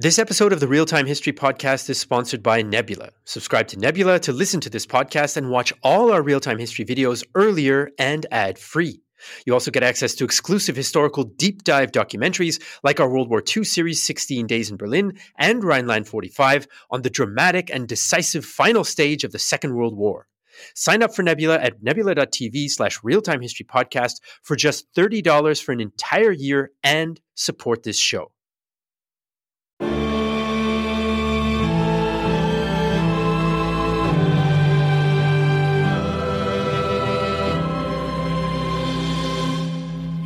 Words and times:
This 0.00 0.20
episode 0.20 0.52
of 0.52 0.60
the 0.60 0.68
Real 0.68 0.86
Time 0.86 1.06
History 1.06 1.32
Podcast 1.32 1.90
is 1.90 1.98
sponsored 1.98 2.40
by 2.40 2.62
Nebula. 2.62 3.08
Subscribe 3.24 3.66
to 3.66 3.78
Nebula 3.80 4.20
to 4.20 4.32
listen 4.32 4.60
to 4.60 4.70
this 4.70 4.86
podcast 4.86 5.36
and 5.36 5.50
watch 5.50 5.72
all 5.82 6.12
our 6.12 6.22
real 6.22 6.38
time 6.38 6.58
history 6.58 6.84
videos 6.84 7.24
earlier 7.34 7.90
and 7.98 8.24
ad 8.30 8.60
free. 8.60 9.02
You 9.44 9.54
also 9.54 9.72
get 9.72 9.82
access 9.82 10.14
to 10.14 10.24
exclusive 10.24 10.76
historical 10.76 11.24
deep 11.24 11.64
dive 11.64 11.90
documentaries 11.90 12.62
like 12.84 13.00
our 13.00 13.10
World 13.10 13.28
War 13.28 13.42
II 13.42 13.64
series 13.64 14.00
16 14.00 14.46
Days 14.46 14.70
in 14.70 14.76
Berlin 14.76 15.18
and 15.36 15.64
Rhineland 15.64 16.06
45 16.06 16.68
on 16.92 17.02
the 17.02 17.10
dramatic 17.10 17.68
and 17.68 17.88
decisive 17.88 18.44
final 18.44 18.84
stage 18.84 19.24
of 19.24 19.32
the 19.32 19.40
Second 19.40 19.74
World 19.74 19.96
War. 19.96 20.28
Sign 20.76 21.02
up 21.02 21.12
for 21.12 21.24
Nebula 21.24 21.58
at 21.58 21.82
nebula.tv 21.82 22.70
slash 22.70 23.00
realtime 23.00 23.42
history 23.42 23.66
podcast 23.66 24.20
for 24.44 24.54
just 24.54 24.86
$30 24.94 25.60
for 25.60 25.72
an 25.72 25.80
entire 25.80 26.30
year 26.30 26.70
and 26.84 27.20
support 27.34 27.82
this 27.82 27.98
show. 27.98 28.30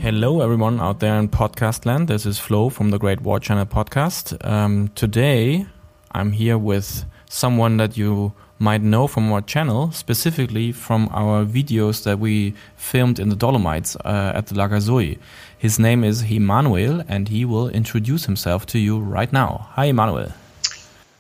Hello, 0.03 0.41
everyone 0.41 0.81
out 0.81 0.99
there 0.99 1.17
in 1.17 1.29
podcast 1.29 1.87
land. 1.87 2.09
This 2.09 2.27
is 2.27 2.37
Flo 2.37 2.71
from 2.71 2.91
the 2.91 2.99
Great 2.99 3.21
War 3.21 3.39
Channel 3.39 3.67
podcast. 3.67 4.45
Um, 4.45 4.89
today, 4.97 5.65
I'm 6.11 6.33
here 6.33 6.59
with 6.59 7.05
someone 7.31 7.77
that 7.77 7.97
you 7.97 8.33
might 8.59 8.83
know 8.83 9.07
from 9.07 9.33
our 9.33 9.43
channel, 9.43 9.93
specifically 9.93 10.73
from 10.73 11.09
our 11.13 11.45
videos 11.45 12.03
that 12.03 12.19
we 12.19 12.53
filmed 12.75 13.21
in 13.21 13.29
the 13.29 13.37
Dolomites 13.37 13.95
uh, 14.05 14.33
at 14.35 14.49
the 14.49 14.57
Lagazuoi. 14.57 15.21
His 15.57 15.79
name 15.79 16.03
is 16.03 16.29
Immanuel, 16.29 17.05
and 17.07 17.29
he 17.29 17.45
will 17.45 17.69
introduce 17.69 18.25
himself 18.25 18.67
to 18.67 18.81
you 18.81 18.99
right 18.99 19.33
now. 19.33 19.69
Hi, 19.75 19.85
Immanuel. 19.85 20.33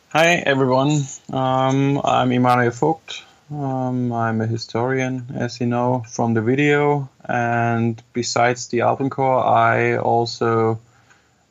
Hi, 0.09 0.43
everyone. 0.45 1.03
Um, 1.33 2.01
I'm 2.03 2.33
Immanuel 2.33 2.73
Voigt. 2.73 3.23
Um, 3.53 4.13
I'm 4.13 4.41
a 4.41 4.47
historian, 4.47 5.27
as 5.35 5.61
you 5.61 5.67
know 5.67 6.05
from 6.09 6.33
the 6.33 6.41
video, 6.41 7.11
and 7.25 8.03
besides 8.15 8.69
the 8.69 8.79
Alpenkorps, 8.79 9.45
I 9.47 9.97
also 9.99 10.81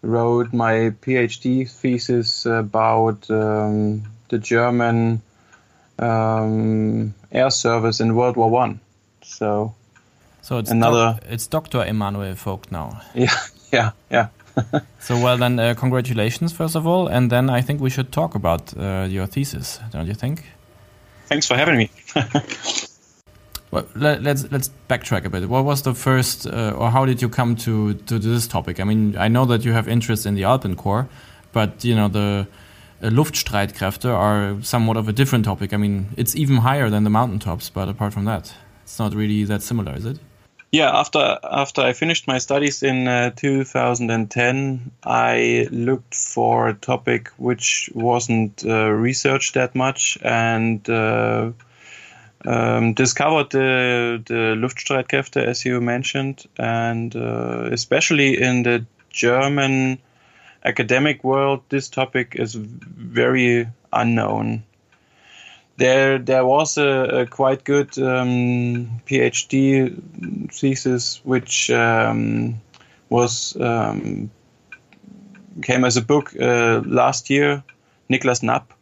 wrote 0.02 0.52
my 0.52 0.94
PhD 1.02 1.70
thesis 1.70 2.48
about 2.48 3.30
um, 3.30 4.04
the 4.30 4.40
German 4.40 5.22
um, 6.00 7.14
air 7.32 7.52
service 7.52 8.00
in 8.00 8.16
World 8.16 8.36
War 8.36 8.50
One. 8.50 8.80
So, 9.22 9.76
so 10.42 10.58
it's 10.58 10.72
another. 10.72 11.20
Doc 11.20 11.24
it's 11.30 11.46
Doctor 11.46 11.86
Immanuel 11.86 12.34
Voigt 12.34 12.72
now. 12.72 13.02
Yeah, 13.14 13.36
yeah, 13.72 13.92
yeah. 14.10 14.28
so 15.00 15.22
well 15.22 15.38
then, 15.38 15.60
uh, 15.60 15.76
congratulations 15.78 16.52
first 16.52 16.76
of 16.76 16.88
all, 16.88 17.08
and 17.08 17.30
then 17.30 17.48
I 17.50 17.62
think 17.62 17.80
we 17.80 17.92
should 17.92 18.12
talk 18.12 18.34
about 18.34 18.76
uh, 18.76 19.06
your 19.08 19.28
thesis, 19.28 19.80
don't 19.92 20.08
you 20.08 20.16
think? 20.16 20.46
Thanks 21.32 21.48
for 21.48 21.56
having 21.56 21.78
me. 21.78 21.90
well, 23.72 23.86
let, 23.96 24.18
us 24.18 24.24
let's, 24.26 24.52
let's 24.52 24.70
backtrack 24.90 25.24
a 25.24 25.30
bit. 25.30 25.48
What 25.48 25.64
was 25.64 25.82
the 25.82 25.94
first, 25.94 26.46
uh, 26.46 26.76
or 26.78 26.92
how 26.92 27.06
did 27.06 27.22
you 27.22 27.30
come 27.30 27.56
to 27.56 27.94
to 27.94 28.20
this 28.20 28.48
topic? 28.48 28.82
I 28.82 28.84
mean, 28.84 29.16
I 29.16 29.30
know 29.30 29.46
that 29.46 29.64
you 29.64 29.72
have 29.72 29.88
interest 29.88 30.26
in 30.26 30.36
the 30.36 30.42
Alpenkorps, 30.42 31.08
but 31.54 31.86
you 31.86 31.96
know 31.96 32.10
the 32.10 32.48
uh, 33.02 33.08
Luftstreitkräfte 33.08 34.10
are 34.14 34.62
somewhat 34.62 34.98
of 34.98 35.08
a 35.08 35.14
different 35.14 35.46
topic. 35.46 35.72
I 35.74 35.78
mean, 35.78 36.08
it's 36.18 36.36
even 36.36 36.58
higher 36.58 36.90
than 36.90 37.06
the 37.06 37.10
mountaintops, 37.10 37.70
but 37.70 37.88
apart 37.88 38.12
from 38.12 38.26
that, 38.26 38.54
it's 38.84 39.00
not 39.00 39.16
really 39.16 39.46
that 39.46 39.62
similar, 39.62 39.96
is 39.96 40.06
it? 40.06 40.20
Yeah, 40.72 40.90
after 40.98 41.38
after 41.44 41.82
I 41.82 41.92
finished 41.92 42.28
my 42.28 42.38
studies 42.38 42.82
in 42.82 43.06
uh, 43.06 43.32
2010, 43.36 44.92
I 45.04 45.68
looked 45.70 46.16
for 46.16 46.70
a 46.70 46.74
topic 46.74 47.28
which 47.38 47.90
wasn't 47.94 48.64
uh, 48.66 48.90
researched 48.90 49.56
that 49.56 49.76
much 49.76 50.18
and 50.22 50.90
uh, 50.90 51.52
um, 52.46 52.94
discovered 52.94 53.50
the 53.50 54.24
the 54.26 54.56
Luftstreitkräfte, 54.56 55.44
as 55.44 55.66
you 55.66 55.82
mentioned, 55.82 56.46
and 56.58 57.14
uh, 57.18 57.68
especially 57.74 58.42
in 58.42 58.64
the 58.64 58.86
German 59.10 60.00
academic 60.64 61.22
world, 61.22 61.64
this 61.68 61.90
topic 61.90 62.36
is 62.40 62.56
very 62.56 63.68
unknown 63.92 64.64
there 65.82 66.20
there 66.20 66.46
was 66.46 66.78
a, 66.78 67.22
a 67.22 67.26
quite 67.26 67.64
good 67.64 67.98
um, 67.98 69.02
PhD 69.08 69.92
thesis 70.54 71.22
which 71.24 71.72
um, 71.72 72.62
was 73.10 73.58
um, 73.60 74.30
came 75.64 75.84
as 75.84 75.98
a 75.98 76.02
book 76.02 76.34
uh, 76.40 76.82
last 76.86 77.30
year. 77.30 77.64
Niklas 78.10 78.44
Napp, 78.44 78.74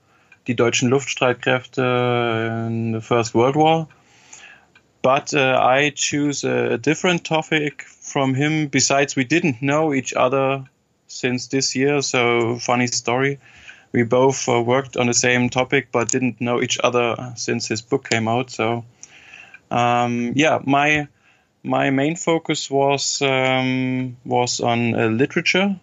Die 0.47 0.55
deutschen 0.55 0.89
Luftstreitkräfte 0.89 2.67
in 2.67 2.91
the 2.91 3.01
First 3.01 3.33
World 3.33 3.55
War. 3.55 3.87
But 5.01 5.33
uh, 5.33 5.57
I 5.61 5.91
choose 5.95 6.43
a, 6.43 6.73
a 6.73 6.77
different 6.77 7.23
topic 7.23 7.83
from 7.83 8.33
him. 8.33 8.67
Besides, 8.67 9.15
we 9.15 9.23
didn't 9.23 9.61
know 9.61 9.93
each 9.93 10.13
other 10.13 10.65
since 11.07 11.47
this 11.47 11.75
year, 11.75 12.01
so 12.01 12.57
funny 12.59 12.87
story 12.87 13.39
we 13.91 14.03
both 14.03 14.47
uh, 14.47 14.61
worked 14.61 14.97
on 14.97 15.07
the 15.07 15.13
same 15.13 15.49
topic 15.49 15.89
but 15.91 16.11
didn't 16.11 16.39
know 16.39 16.61
each 16.61 16.77
other 16.83 17.33
since 17.35 17.67
his 17.67 17.81
book 17.81 18.09
came 18.09 18.27
out. 18.27 18.51
So 18.51 18.85
um, 19.71 20.33
yeah, 20.35 20.59
my 20.63 21.07
my 21.63 21.89
main 21.89 22.15
focus 22.15 22.69
was 22.71 23.21
um, 23.21 24.17
was 24.25 24.59
on 24.61 24.95
uh, 24.95 25.07
literature, 25.07 25.75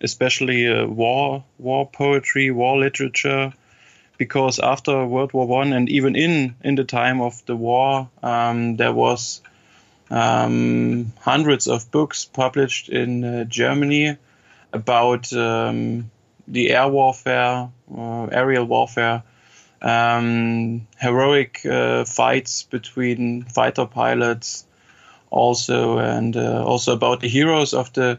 especially 0.00 0.68
uh, 0.68 0.86
war 0.86 1.44
war 1.58 1.88
poetry, 1.88 2.50
war 2.50 2.78
literature, 2.78 3.52
because 4.16 4.58
after 4.58 5.06
World 5.06 5.32
War 5.32 5.46
One 5.46 5.72
and 5.72 5.88
even 5.88 6.16
in 6.16 6.54
in 6.62 6.74
the 6.76 6.84
time 6.84 7.20
of 7.20 7.44
the 7.46 7.56
war, 7.56 8.08
um, 8.22 8.76
there 8.76 8.92
was 8.92 9.42
um, 10.10 11.12
hundreds 11.20 11.66
of 11.66 11.90
books 11.90 12.24
published 12.24 12.88
in 12.88 13.24
uh, 13.24 13.44
Germany 13.44 14.16
about 14.72 15.32
um, 15.32 16.10
the 16.48 16.70
air 16.70 16.88
warfare, 16.88 17.68
uh, 17.96 18.24
aerial 18.24 18.64
warfare, 18.64 19.22
um, 19.82 20.86
heroic 20.98 21.64
uh, 21.64 22.04
fights 22.04 22.64
between 22.64 23.44
fighter 23.44 23.86
pilots, 23.86 24.64
also 25.30 25.98
and 25.98 26.36
uh, 26.36 26.64
also 26.64 26.94
about 26.94 27.20
the 27.20 27.28
heroes 27.28 27.74
of 27.74 27.92
the 27.92 28.18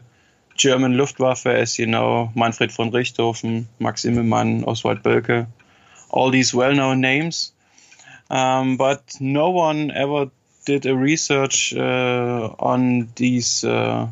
German 0.56 0.96
Luftwaffe, 0.96 1.46
as 1.46 1.78
you 1.78 1.86
know, 1.86 2.30
Manfred 2.34 2.72
von 2.72 2.90
Richthofen, 2.90 3.64
Max 3.78 4.04
Immelmann, 4.04 4.66
Oswald 4.66 5.02
Boelcke, 5.02 5.46
all 6.10 6.30
these 6.30 6.54
well-known 6.54 7.00
names. 7.00 7.52
Um, 8.30 8.76
but 8.76 9.16
no 9.20 9.50
one 9.50 9.90
ever 9.90 10.30
did 10.66 10.86
a 10.86 10.94
research 10.94 11.74
uh, 11.74 12.54
on 12.58 13.08
these 13.16 13.64
uh, 13.64 14.06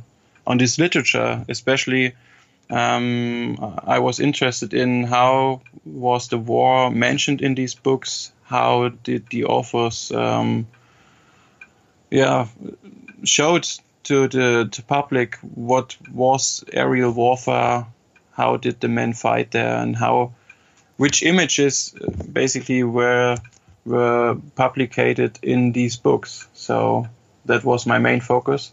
on 0.47 0.59
this 0.59 0.79
literature, 0.79 1.45
especially 1.49 2.15
um, 2.71 3.57
I 3.87 3.99
was 3.99 4.21
interested 4.21 4.75
in 4.75 5.05
how 5.05 5.63
was 5.85 6.29
the 6.29 6.39
war 6.39 6.91
mentioned 6.91 7.41
in 7.41 7.55
these 7.55 7.75
books. 7.75 8.33
How 8.43 8.89
did 8.89 9.29
the 9.29 9.45
authors, 9.45 10.13
um, 10.13 10.67
yeah, 12.11 12.47
showed 13.25 13.69
to 14.05 14.29
the 14.29 14.69
to 14.71 14.83
public 14.83 15.37
what 15.55 15.97
was 16.13 16.65
aerial 16.73 17.13
warfare? 17.13 17.87
How 18.33 18.57
did 18.57 18.81
the 18.81 18.89
men 18.89 19.15
fight 19.15 19.51
there, 19.51 19.77
and 19.77 19.97
how, 19.97 20.33
which 20.97 21.23
images 21.23 21.95
basically 22.33 22.85
were 22.85 23.37
were 23.85 24.37
publicated 24.57 25.39
in 25.43 25.73
these 25.73 25.97
books? 25.97 26.47
So 26.55 27.07
that 27.47 27.65
was 27.65 27.87
my 27.87 27.99
main 27.99 28.21
focus, 28.21 28.73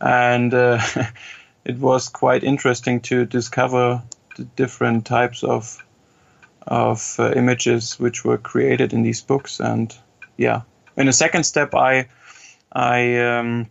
and. 0.00 0.54
Uh, 0.54 0.80
it 1.68 1.78
was 1.78 2.08
quite 2.08 2.42
interesting 2.42 3.00
to 3.02 3.26
discover 3.26 4.02
the 4.36 4.44
different 4.44 5.04
types 5.04 5.44
of 5.44 5.84
of 6.66 7.16
uh, 7.18 7.32
images 7.32 7.98
which 7.98 8.24
were 8.24 8.38
created 8.38 8.92
in 8.92 9.02
these 9.02 9.22
books. 9.22 9.60
And 9.60 9.94
yeah, 10.36 10.62
in 10.96 11.08
a 11.08 11.12
second 11.12 11.44
step, 11.44 11.74
I 11.74 12.08
I 12.72 13.18
um, 13.18 13.66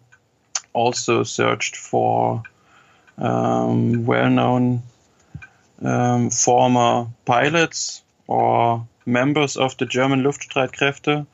also 0.73 1.23
searched 1.23 1.75
for 1.75 2.43
um, 3.17 4.05
well-known 4.05 4.83
um, 5.81 6.29
former 6.29 7.07
pilots 7.25 8.03
or 8.27 8.87
members 9.05 9.57
of 9.57 9.77
the 9.77 9.85
German 9.85 10.23
Luftstreitkräfte. 10.23 11.25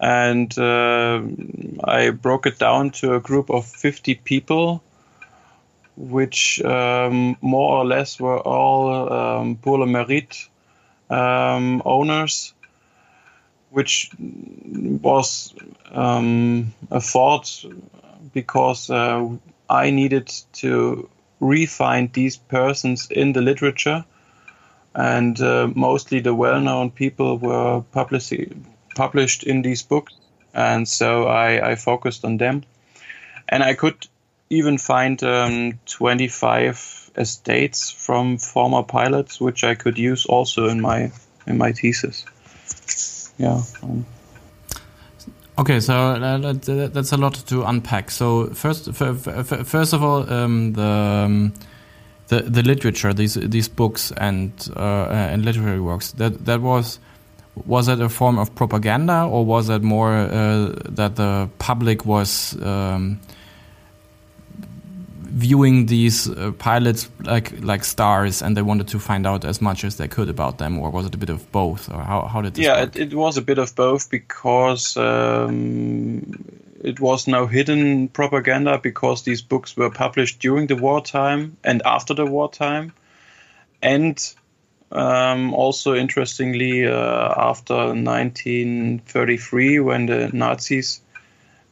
And 0.00 0.58
uh, 0.58 1.22
I 1.84 2.10
broke 2.10 2.46
it 2.46 2.58
down 2.58 2.90
to 2.90 3.14
a 3.14 3.20
group 3.20 3.50
of 3.50 3.66
50 3.66 4.16
people 4.16 4.82
which 5.96 6.62
um, 6.62 7.36
more 7.40 7.78
or 7.78 7.84
less 7.84 8.20
were 8.20 8.40
all 8.40 9.12
um, 9.12 9.56
pour 9.56 9.78
le 9.78 9.86
mérite 9.86 10.48
um, 11.10 11.82
owners, 11.84 12.54
which 13.70 14.10
was 14.18 15.54
um, 15.90 16.72
a 16.90 17.00
thought 17.00 17.64
because 18.32 18.90
uh, 18.90 19.28
I 19.68 19.90
needed 19.90 20.32
to 20.54 21.08
refine 21.40 22.10
these 22.12 22.36
persons 22.36 23.08
in 23.10 23.32
the 23.32 23.40
literature 23.40 24.04
and 24.94 25.40
uh, 25.40 25.68
mostly 25.74 26.20
the 26.20 26.34
well-known 26.34 26.90
people 26.90 27.38
were 27.38 27.82
publici- 27.94 28.54
published 28.94 29.42
in 29.42 29.62
these 29.62 29.82
books, 29.82 30.14
and 30.54 30.86
so 30.86 31.26
I, 31.26 31.70
I, 31.70 31.74
focused 31.76 32.24
on 32.24 32.36
them. 32.36 32.64
And 33.48 33.62
I 33.62 33.74
could 33.74 34.06
even 34.52 34.76
find 34.78 35.22
um, 35.22 35.78
25 35.86 37.10
estates 37.16 37.90
from 37.90 38.38
former 38.38 38.82
pilots, 38.82 39.40
which 39.40 39.64
I 39.64 39.74
could 39.74 39.98
use 39.98 40.26
also 40.26 40.68
in 40.68 40.80
my 40.80 41.10
in 41.46 41.58
my 41.58 41.72
thesis. 41.72 42.24
Yeah. 43.38 43.62
Um. 43.82 44.06
Okay, 45.58 45.80
so 45.80 45.94
uh, 45.94 46.52
that's 46.88 47.12
a 47.12 47.16
lot 47.16 47.34
to 47.34 47.64
unpack. 47.64 48.10
So 48.10 48.46
first, 48.54 48.92
first 48.92 49.92
of 49.92 50.02
all, 50.02 50.32
um, 50.32 50.72
the 50.72 50.82
um, 50.82 51.52
the 52.28 52.42
the 52.42 52.62
literature, 52.62 53.12
these 53.12 53.34
these 53.34 53.68
books 53.68 54.12
and 54.16 54.52
uh, 54.76 55.06
and 55.10 55.44
literary 55.44 55.80
works. 55.80 56.12
That 56.12 56.44
that 56.44 56.60
was 56.60 56.98
was 57.66 57.86
that 57.86 58.00
a 58.00 58.08
form 58.08 58.38
of 58.38 58.54
propaganda, 58.54 59.24
or 59.24 59.44
was 59.44 59.66
that 59.66 59.82
more 59.82 60.12
uh, 60.14 60.72
that 60.88 61.16
the 61.16 61.48
public 61.58 62.06
was 62.06 62.56
um, 62.62 63.20
viewing 65.34 65.86
these 65.86 66.28
uh, 66.28 66.52
pilots 66.58 67.08
like 67.20 67.64
like 67.64 67.84
stars, 67.84 68.42
and 68.42 68.56
they 68.56 68.62
wanted 68.62 68.88
to 68.88 68.98
find 68.98 69.26
out 69.26 69.44
as 69.44 69.60
much 69.60 69.84
as 69.84 69.96
they 69.96 70.08
could 70.08 70.28
about 70.28 70.58
them, 70.58 70.78
or 70.78 70.90
was 70.90 71.06
it 71.06 71.14
a 71.14 71.18
bit 71.18 71.30
of 71.30 71.50
both, 71.52 71.90
or 71.90 72.02
how 72.02 72.26
how 72.26 72.42
did 72.42 72.54
this 72.54 72.64
yeah, 72.64 72.82
it, 72.82 72.96
it, 72.96 73.14
was 73.14 73.36
a 73.36 73.42
bit 73.42 73.58
of 73.58 73.74
both 73.74 74.10
because 74.10 74.96
um, 74.96 76.44
it 76.82 77.00
was 77.00 77.26
no 77.26 77.46
hidden 77.46 78.08
propaganda 78.08 78.78
because 78.78 79.22
these 79.22 79.42
books 79.42 79.76
were 79.76 79.90
published 79.90 80.38
during 80.38 80.66
the 80.66 80.76
wartime 80.76 81.56
and 81.64 81.82
after 81.84 82.14
the 82.14 82.26
wartime, 82.26 82.92
and 83.80 84.34
um, 84.90 85.54
also 85.54 85.94
interestingly 85.94 86.86
uh, 86.86 87.34
after 87.36 87.74
1933 87.74 89.80
when 89.80 90.06
the 90.06 90.30
Nazis 90.32 91.00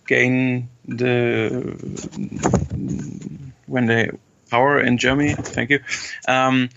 gain 0.07 0.69
the 0.89 2.60
when 3.71 3.87
they 3.87 4.11
power 4.51 4.81
in 4.81 4.99
Germany. 4.99 5.35
Thank 5.35 5.71
you. 5.71 5.81
Um, 6.29 6.71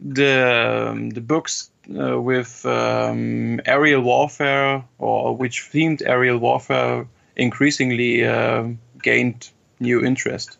the 0.00 0.90
um, 0.90 1.10
the 1.10 1.20
books 1.20 1.70
uh, 1.88 2.20
with 2.20 2.66
um, 2.66 3.60
aerial 3.64 4.02
warfare 4.02 4.84
or 4.98 5.36
which 5.36 5.70
themed 5.72 6.02
aerial 6.04 6.38
warfare 6.38 7.06
increasingly 7.36 8.24
uh, 8.24 8.68
gained 9.02 9.48
new 9.80 10.04
interest. 10.04 10.58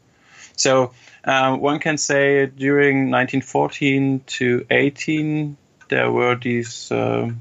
So 0.57 0.93
um, 1.25 1.61
one 1.61 1.81
can 1.81 1.99
say 1.99 2.47
during 2.47 3.11
1914 3.11 4.23
to 4.27 4.67
18 4.71 5.57
there 5.89 6.11
were 6.11 6.37
these. 6.37 6.91
Uh, 6.91 7.33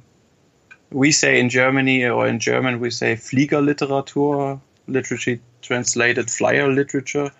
we 0.91 1.11
say 1.11 1.39
in 1.39 1.49
Germany 1.49 2.05
or 2.05 2.27
in 2.27 2.39
German 2.39 2.79
we 2.79 2.91
say 2.91 3.15
Fliegerliteratur, 3.15 4.59
literature 4.87 5.39
translated 5.61 6.29
flyer 6.29 6.71
literature, 6.71 7.31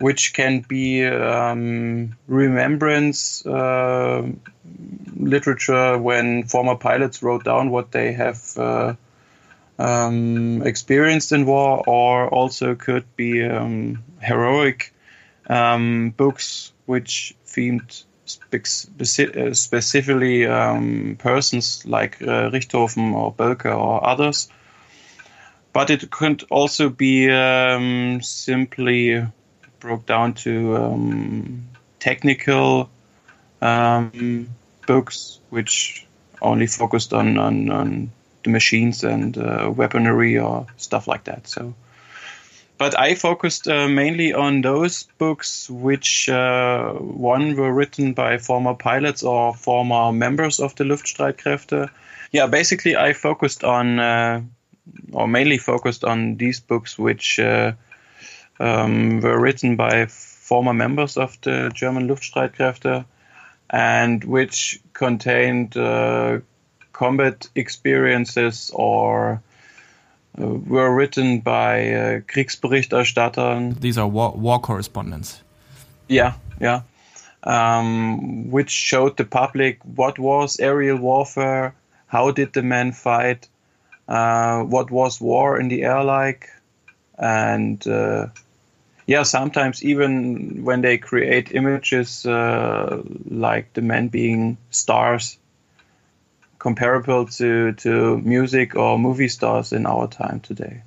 which 0.00 0.32
can 0.32 0.60
be 0.60 1.06
um, 1.06 2.16
remembrance 2.26 3.44
uh, 3.46 4.26
literature 5.16 5.98
when 5.98 6.44
former 6.44 6.74
pilots 6.74 7.22
wrote 7.22 7.44
down 7.44 7.70
what 7.70 7.92
they 7.92 8.12
have 8.12 8.56
uh, 8.56 8.94
um, 9.78 10.62
experienced 10.62 11.32
in 11.32 11.46
war, 11.46 11.84
or 11.86 12.28
also 12.28 12.74
could 12.74 13.04
be 13.16 13.44
um, 13.44 14.02
heroic 14.20 14.92
um, 15.48 16.10
books 16.16 16.72
which 16.86 17.34
themed 17.46 18.04
speci- 18.26 19.36
uh, 19.36 19.54
specifically 19.54 20.46
um, 20.46 21.16
persons 21.18 21.84
like 21.86 22.20
uh, 22.22 22.50
Richthofen 22.50 23.12
or 23.14 23.34
Boelcke 23.34 23.76
or 23.76 24.06
others. 24.06 24.48
But 25.72 25.90
it 25.90 26.10
could 26.10 26.44
also 26.50 26.88
be 26.88 27.30
um, 27.30 28.20
simply 28.22 29.24
broke 29.80 30.06
down 30.06 30.34
to 30.34 30.76
um, 30.76 31.68
technical 31.98 32.88
um, 33.60 34.48
books, 34.86 35.40
which 35.50 36.06
only 36.42 36.66
focused 36.66 37.12
on, 37.12 37.38
on, 37.38 37.70
on 37.70 38.10
the 38.44 38.50
machines 38.50 39.04
and 39.04 39.36
uh, 39.36 39.70
weaponry 39.74 40.38
or 40.38 40.66
stuff 40.76 41.06
like 41.06 41.24
that. 41.24 41.46
So, 41.48 41.74
but 42.78 42.98
I 42.98 43.14
focused 43.14 43.68
uh, 43.68 43.88
mainly 43.88 44.32
on 44.32 44.62
those 44.62 45.04
books 45.18 45.68
which 45.68 46.28
uh, 46.28 46.92
one 46.94 47.56
were 47.56 47.72
written 47.72 48.14
by 48.14 48.38
former 48.38 48.74
pilots 48.74 49.22
or 49.22 49.54
former 49.54 50.12
members 50.12 50.60
of 50.60 50.74
the 50.76 50.84
Luftstreitkräfte. 50.84 51.90
Yeah, 52.32 52.46
basically 52.46 52.96
I 52.96 53.12
focused 53.12 53.64
on 53.64 53.98
uh, 53.98 54.40
or 55.12 55.28
mainly 55.28 55.58
focused 55.58 56.04
on 56.04 56.36
these 56.36 56.60
books 56.60 56.98
which 56.98 57.38
uh, 57.38 57.72
um, 58.60 59.20
were 59.20 59.40
written 59.40 59.76
by 59.76 60.06
former 60.06 60.74
members 60.74 61.16
of 61.16 61.38
the 61.40 61.70
German 61.74 62.08
Luftstreitkräfte 62.08 63.04
and 63.70 64.24
which 64.24 64.80
contained 64.92 65.76
uh, 65.76 66.40
combat 66.92 67.48
experiences 67.54 68.70
or 68.74 69.42
uh, 70.38 70.46
were 70.46 70.94
written 70.94 71.40
by 71.40 71.92
uh, 71.92 72.20
Kriegsberichterstattern. 72.20 73.80
These 73.80 73.96
are 73.96 74.08
war, 74.08 74.32
war 74.32 74.60
correspondents. 74.60 75.40
Yeah, 76.08 76.34
yeah. 76.60 76.82
Um, 77.42 78.50
which 78.50 78.70
showed 78.70 79.16
the 79.16 79.24
public 79.24 79.78
what 79.84 80.18
was 80.18 80.60
aerial 80.60 80.98
warfare, 80.98 81.74
how 82.06 82.32
did 82.32 82.52
the 82.52 82.62
men 82.62 82.92
fight, 82.92 83.48
uh, 84.08 84.62
what 84.64 84.90
was 84.90 85.20
war 85.20 85.58
in 85.58 85.68
the 85.68 85.84
air 85.84 86.04
like, 86.04 86.50
and 87.16 87.86
uh, 87.86 88.26
yeah, 89.10 89.24
sometimes 89.24 89.82
even 89.82 90.62
when 90.62 90.82
they 90.82 90.96
create 90.96 91.52
images 91.52 92.24
uh, 92.24 93.02
like 93.28 93.72
the 93.72 93.82
men 93.82 94.06
being 94.06 94.56
stars 94.70 95.36
comparable 96.60 97.26
to, 97.26 97.72
to 97.72 98.18
music 98.18 98.76
or 98.76 99.00
movie 99.00 99.26
stars 99.26 99.72
in 99.72 99.84
our 99.84 100.06
time 100.06 100.38
today. 100.38 100.82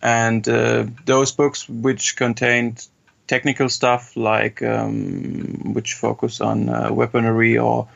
And 0.00 0.48
uh, 0.48 0.86
those 1.04 1.30
books 1.30 1.68
which 1.68 2.16
contained 2.16 2.88
technical 3.26 3.68
stuff 3.68 4.16
like 4.16 4.62
um, 4.62 5.74
which 5.74 5.92
focus 5.92 6.40
on 6.40 6.70
uh, 6.70 6.90
weaponry 6.90 7.58
or 7.58 7.86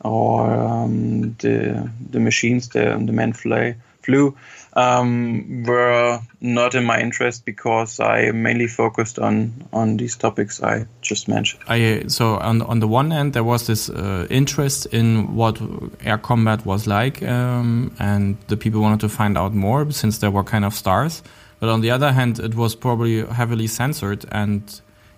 or 0.00 0.50
um, 0.50 1.36
the 1.38 1.88
the 2.10 2.18
machines 2.18 2.70
the 2.70 3.00
the 3.06 3.12
men 3.12 3.32
fly, 3.32 3.76
flew 4.06 4.34
um, 4.76 5.64
were 5.64 6.20
not 6.40 6.74
in 6.74 6.84
my 6.84 7.00
interest 7.00 7.44
because 7.44 7.98
I 7.98 8.30
mainly 8.30 8.68
focused 8.68 9.18
on 9.18 9.52
on 9.72 9.96
these 9.96 10.16
topics 10.16 10.62
I 10.62 10.86
just 11.00 11.28
mentioned. 11.28 11.62
I 11.68 12.04
so 12.08 12.36
on 12.36 12.62
on 12.62 12.80
the 12.80 12.88
one 12.88 13.10
hand 13.10 13.32
there 13.32 13.44
was 13.44 13.66
this 13.66 13.88
uh, 13.88 14.26
interest 14.30 14.86
in 14.92 15.34
what 15.34 15.60
air 16.04 16.18
combat 16.18 16.64
was 16.66 16.86
like, 16.86 17.22
um, 17.22 17.90
and 17.98 18.36
the 18.48 18.56
people 18.56 18.80
wanted 18.80 19.00
to 19.00 19.08
find 19.08 19.36
out 19.36 19.54
more 19.54 19.90
since 19.90 20.18
there 20.18 20.30
were 20.30 20.44
kind 20.44 20.64
of 20.64 20.74
stars. 20.74 21.22
But 21.58 21.70
on 21.70 21.80
the 21.80 21.90
other 21.90 22.12
hand, 22.12 22.38
it 22.38 22.54
was 22.54 22.76
probably 22.76 23.24
heavily 23.24 23.66
censored 23.66 24.26
and 24.30 24.62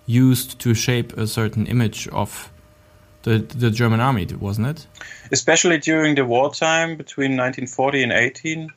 used 0.05 0.57
to 0.59 0.73
shape 0.73 1.17
a 1.17 1.27
certain 1.27 1.67
image 1.67 2.07
of 2.07 2.49
the 3.23 3.39
the 3.39 3.69
German 3.69 3.99
army, 3.99 4.25
wasn't 4.39 4.67
it? 4.67 4.87
Especially 5.31 5.77
during 5.77 6.15
the 6.15 6.25
wartime 6.25 6.95
between 6.95 7.31
1940 7.37 8.03
and 8.03 8.11
18 8.13 8.69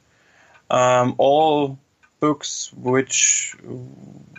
um, 0.73 1.15
all 1.19 1.79
books 2.19 2.73
which 2.73 3.55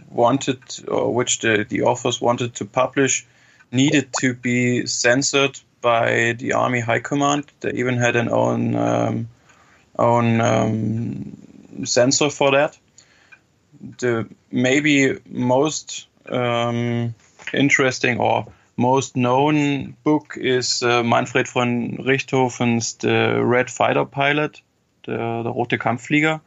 wanted 0.09 0.59
or 0.87 1.13
which 1.13 1.39
the, 1.39 1.65
the 1.69 1.83
authors 1.83 2.19
wanted 2.19 2.55
to 2.55 2.65
publish 2.65 3.25
needed 3.71 4.09
to 4.19 4.33
be 4.33 4.85
censored 4.85 5.59
by 5.81 6.33
the 6.33 6.53
army 6.53 6.79
high 6.79 6.99
command. 6.99 7.45
They 7.59 7.71
even 7.73 7.97
had 7.97 8.15
an 8.15 8.29
own 8.29 8.75
um, 8.75 9.29
own 9.97 10.41
um, 10.41 11.85
censor 11.85 12.29
for 12.29 12.51
that. 12.51 12.77
The 13.99 14.27
maybe 14.51 15.19
most 15.29 16.07
um, 16.29 17.13
interesting 17.53 18.19
or 18.19 18.47
most 18.75 19.15
known 19.15 19.95
book 20.03 20.35
is 20.37 20.81
uh, 20.81 21.03
Manfred 21.03 21.47
von 21.47 21.97
Richthofen's 21.97 22.93
The 22.93 23.43
Red 23.43 23.69
Fighter 23.69 24.05
Pilot, 24.05 24.61
der, 25.07 25.43
der 25.43 25.51
rote 25.51 25.77
Kampfflieger, 25.77 26.41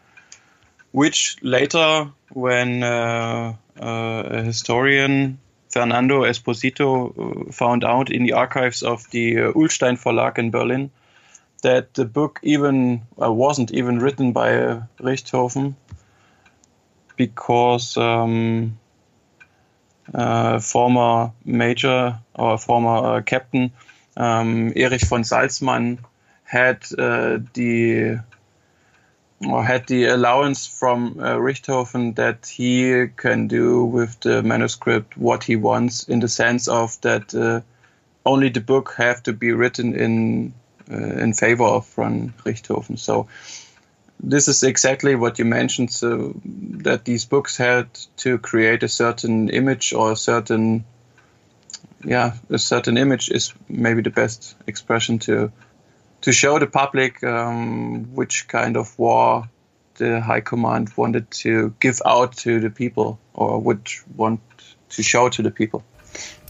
which 0.93 1.37
later, 1.41 2.13
when 2.31 2.83
uh, 2.83 3.55
uh, 3.81 3.85
a 3.85 4.43
historian 4.43 5.39
Fernando 5.69 6.25
Esposito 6.25 7.13
uh, 7.19 7.53
found 7.53 7.85
out 7.85 8.11
in 8.11 8.25
the 8.25 8.33
archives 8.33 8.83
of 8.83 9.11
the 9.11 9.39
uh, 9.41 9.53
Ullstein 9.55 9.97
Verlag 9.97 10.39
in 10.39 10.51
Berlin 10.51 10.91
that 11.63 11.95
the 11.95 12.05
book 12.05 12.41
even 12.43 13.03
uh, 13.21 13.33
wasn't 13.33 13.73
even 13.73 13.99
written 13.99 14.33
by 14.33 14.57
uh, 14.57 14.83
Richthofen 15.01 15.75
because 17.17 17.97
um, 17.97 18.79
a 20.15 20.61
former 20.61 21.33
major 21.45 22.19
or 22.35 22.59
former 22.59 23.23
captain 23.23 23.73
um, 24.17 24.73
Erich 24.77 25.05
von 25.07 25.25
Salzmann 25.25 25.99
had 26.45 26.87
uh, 26.99 27.39
the 27.55 28.21
or 29.45 29.63
had 29.63 29.87
the 29.87 30.07
allowance 30.07 30.67
from 30.67 31.19
uh, 31.21 31.37
Richthofen 31.37 32.15
that 32.17 32.47
he 32.47 33.09
can 33.17 33.49
do 33.49 33.85
with 33.85 34.19
the 34.21 34.43
manuscript 34.43 35.17
what 35.17 35.45
he 35.45 35.57
wants 35.57 36.05
in 36.09 36.21
the 36.21 36.29
sense 36.29 36.69
of 36.69 36.99
that 37.03 37.35
uh, 37.35 37.61
only 38.25 38.49
the 38.49 38.61
book 38.61 38.95
have 38.97 39.23
to 39.25 39.33
be 39.33 39.53
written 39.53 39.95
in 39.95 40.55
uh, 40.91 40.97
in 40.97 41.33
favor 41.33 41.65
of 41.65 41.87
von 41.89 42.33
Richthofen. 42.45 42.99
So 42.99 43.29
this 44.21 44.49
is 44.49 44.63
exactly 44.63 45.15
what 45.15 45.39
you 45.39 45.45
mentioned. 45.45 45.93
So 45.93 46.35
that 46.83 47.05
these 47.05 47.25
books 47.25 47.57
had 47.57 47.89
to 48.19 48.39
create 48.39 48.83
a 48.83 48.89
certain 48.89 49.51
image 49.51 49.93
or 49.93 50.13
a 50.13 50.17
certain 50.17 50.85
yeah 52.05 52.35
a 52.51 52.59
certain 52.59 52.97
image 52.97 53.31
is 53.31 53.53
maybe 53.69 54.03
the 54.03 54.11
best 54.11 54.57
expression 54.67 55.19
to 55.19 55.51
to 56.23 56.33
show 56.33 56.59
the 56.59 56.67
public 56.67 57.23
um, 57.23 58.05
which 58.15 58.49
kind 58.49 58.77
of 58.77 58.99
war 58.99 59.49
the 59.99 60.21
high 60.21 60.41
command 60.41 60.91
wanted 60.97 61.31
to 61.31 61.75
give 61.81 62.01
out 62.05 62.37
to 62.37 62.61
the 62.61 62.71
people 62.71 63.19
or 63.35 63.59
would 63.61 63.89
want 64.17 64.41
to 64.91 65.03
show 65.03 65.29
to 65.29 65.43
the 65.43 65.51
people. 65.51 65.83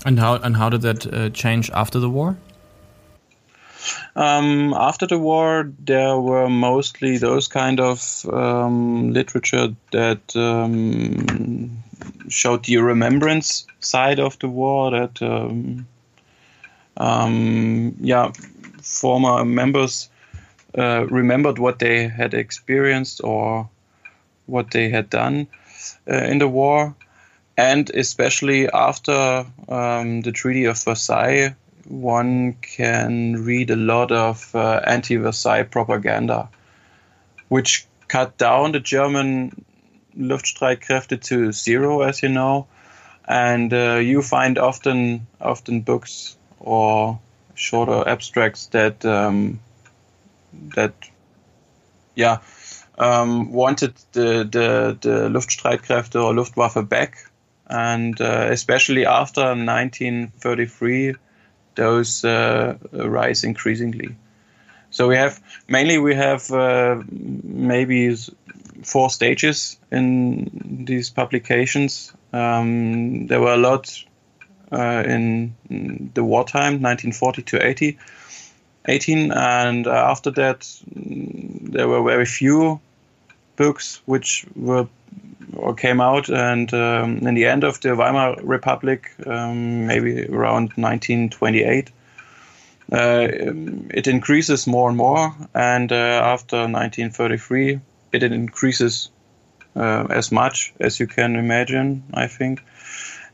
And 0.04 0.18
how 0.18 0.34
and 0.34 0.56
how 0.56 0.70
did 0.70 0.82
that 0.82 1.06
uh, 1.06 1.30
change 1.30 1.70
after 1.70 1.98
the 1.98 2.10
war? 2.10 2.36
Um, 4.16 4.74
after 4.74 5.06
the 5.06 5.18
war, 5.18 5.70
there 5.78 6.18
were 6.18 6.48
mostly 6.48 7.18
those 7.18 7.48
kind 7.48 7.80
of 7.80 8.24
um, 8.32 9.12
literature 9.12 9.74
that 9.92 10.34
um, 10.34 11.82
showed 12.28 12.64
the 12.64 12.78
remembrance 12.78 13.66
side 13.80 14.18
of 14.18 14.38
the 14.38 14.48
war. 14.48 14.90
That 14.90 15.22
um, 15.22 15.86
um, 16.96 17.96
yeah, 18.00 18.32
former 18.86 19.44
members 19.44 20.08
uh, 20.76 21.06
remembered 21.08 21.58
what 21.58 21.78
they 21.78 22.08
had 22.08 22.34
experienced 22.34 23.20
or 23.24 23.68
what 24.46 24.70
they 24.70 24.88
had 24.88 25.10
done 25.10 25.48
uh, 26.08 26.16
in 26.16 26.38
the 26.38 26.48
war, 26.48 26.94
and 27.56 27.90
especially 27.90 28.68
after 28.68 29.46
um, 29.68 30.20
the 30.22 30.32
Treaty 30.32 30.66
of 30.66 30.82
Versailles, 30.82 31.54
one 31.88 32.54
can 32.54 33.44
read 33.44 33.70
a 33.70 33.76
lot 33.76 34.12
of 34.12 34.54
uh, 34.54 34.80
anti-Versailles 34.86 35.64
propaganda, 35.64 36.48
which 37.48 37.86
cut 38.08 38.36
down 38.38 38.72
the 38.72 38.80
German 38.80 39.64
Luftstreitkräfte 40.18 41.20
to 41.22 41.52
zero, 41.52 42.02
as 42.02 42.22
you 42.22 42.28
know, 42.28 42.66
and 43.26 43.72
uh, 43.72 43.96
you 43.96 44.22
find 44.22 44.58
often 44.58 45.26
often 45.40 45.80
books 45.80 46.36
or 46.60 47.18
shorter 47.56 48.08
abstracts 48.08 48.66
that 48.68 49.04
um, 49.04 49.58
that 50.74 50.94
yeah 52.14 52.38
um, 52.98 53.52
wanted 53.52 53.94
the, 54.12 54.44
the 54.44 54.98
the 55.00 55.28
Luftstreitkräfte 55.28 56.22
or 56.22 56.34
Luftwaffe 56.34 56.88
back, 56.88 57.18
and 57.66 58.20
uh, 58.20 58.48
especially 58.50 59.06
after 59.06 59.40
1933, 59.40 61.14
those 61.74 62.24
uh, 62.24 62.78
rise 62.92 63.44
increasingly. 63.44 64.16
So 64.90 65.08
we 65.08 65.16
have 65.16 65.42
mainly 65.68 65.98
we 65.98 66.14
have 66.14 66.50
uh, 66.50 67.02
maybe 67.10 68.16
four 68.82 69.10
stages 69.10 69.78
in 69.90 70.84
these 70.86 71.10
publications. 71.10 72.12
Um, 72.32 73.26
there 73.26 73.40
were 73.40 73.54
a 73.54 73.58
lot 73.58 74.04
uh, 74.72 75.02
in 75.06 75.54
the 76.14 76.24
wartime, 76.24 76.82
1940 76.82 77.42
to 77.42 77.66
80, 77.66 77.98
18, 78.86 79.32
and 79.32 79.86
uh, 79.86 79.90
after 79.90 80.30
that 80.32 80.60
mm, 80.60 81.72
there 81.72 81.88
were 81.88 82.02
very 82.02 82.26
few 82.26 82.80
books 83.56 84.00
which 84.06 84.46
were 84.54 84.86
or 85.54 85.74
came 85.74 86.00
out, 86.00 86.28
and 86.28 86.72
um, 86.74 87.18
in 87.18 87.34
the 87.34 87.46
end 87.46 87.64
of 87.64 87.80
the 87.80 87.94
Weimar 87.94 88.36
Republic, 88.42 89.12
um, 89.26 89.86
maybe 89.86 90.26
around 90.26 90.72
1928. 90.76 91.90
Uh, 92.92 93.26
it 93.90 94.06
increases 94.06 94.66
more 94.66 94.88
and 94.88 94.96
more, 94.96 95.34
and 95.54 95.90
uh, 95.90 95.96
after 95.96 96.56
1933, 96.56 97.80
it 98.12 98.22
increases 98.22 99.10
uh, 99.74 100.06
as 100.08 100.30
much 100.30 100.72
as 100.78 101.00
you 101.00 101.06
can 101.06 101.36
imagine, 101.36 102.04
I 102.14 102.28
think. 102.28 102.62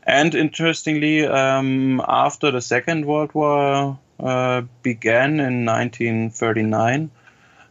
And 0.05 0.35
interestingly, 0.35 1.25
um, 1.25 2.01
after 2.05 2.51
the 2.51 2.61
Second 2.61 3.05
World 3.05 3.33
War 3.33 3.97
uh, 4.19 4.61
began 4.81 5.39
in 5.39 5.65
1939, 5.65 7.09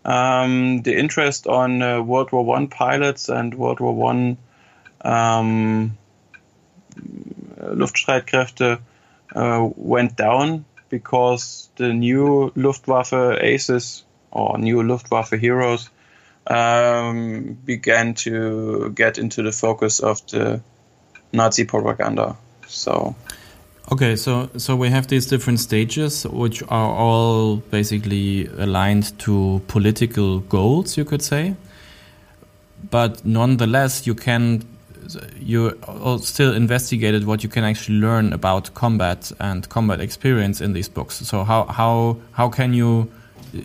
um, 0.04 0.82
the 0.82 0.96
interest 0.96 1.46
on 1.46 1.82
uh, 1.82 2.00
World 2.02 2.32
War 2.32 2.44
One 2.44 2.68
pilots 2.68 3.28
and 3.28 3.54
World 3.54 3.80
War 3.80 3.94
One 3.94 4.38
um, 5.02 5.98
Luftstreitkräfte 7.60 8.80
uh, 9.34 9.68
went 9.76 10.16
down 10.16 10.64
because 10.88 11.70
the 11.76 11.92
new 11.92 12.52
Luftwaffe 12.56 13.12
aces 13.40 14.04
or 14.30 14.58
new 14.58 14.82
Luftwaffe 14.82 15.30
heroes 15.30 15.90
um, 16.46 17.58
began 17.64 18.14
to 18.14 18.90
get 18.94 19.18
into 19.18 19.42
the 19.42 19.52
focus 19.52 20.00
of 20.00 20.26
the 20.26 20.60
Nazi 21.32 21.64
propaganda. 21.64 22.36
So. 22.66 23.14
Okay, 23.90 24.16
so 24.16 24.48
so 24.56 24.76
we 24.76 24.88
have 24.90 25.08
these 25.08 25.26
different 25.26 25.60
stages, 25.60 26.24
which 26.26 26.62
are 26.68 26.90
all 26.94 27.56
basically 27.56 28.46
aligned 28.58 29.18
to 29.20 29.60
political 29.66 30.40
goals, 30.40 30.96
you 30.96 31.04
could 31.04 31.22
say. 31.22 31.54
But 32.90 33.24
nonetheless, 33.24 34.06
you 34.06 34.14
can 34.14 34.62
you 35.40 35.78
still 36.22 36.54
investigated 36.54 37.26
what 37.26 37.42
you 37.42 37.48
can 37.48 37.64
actually 37.64 37.98
learn 37.98 38.32
about 38.32 38.72
combat 38.74 39.32
and 39.40 39.68
combat 39.68 40.00
experience 40.00 40.60
in 40.60 40.72
these 40.72 40.88
books. 40.88 41.16
So 41.16 41.44
how 41.44 41.64
how 41.64 42.16
how 42.32 42.48
can 42.48 42.72
you 42.72 43.10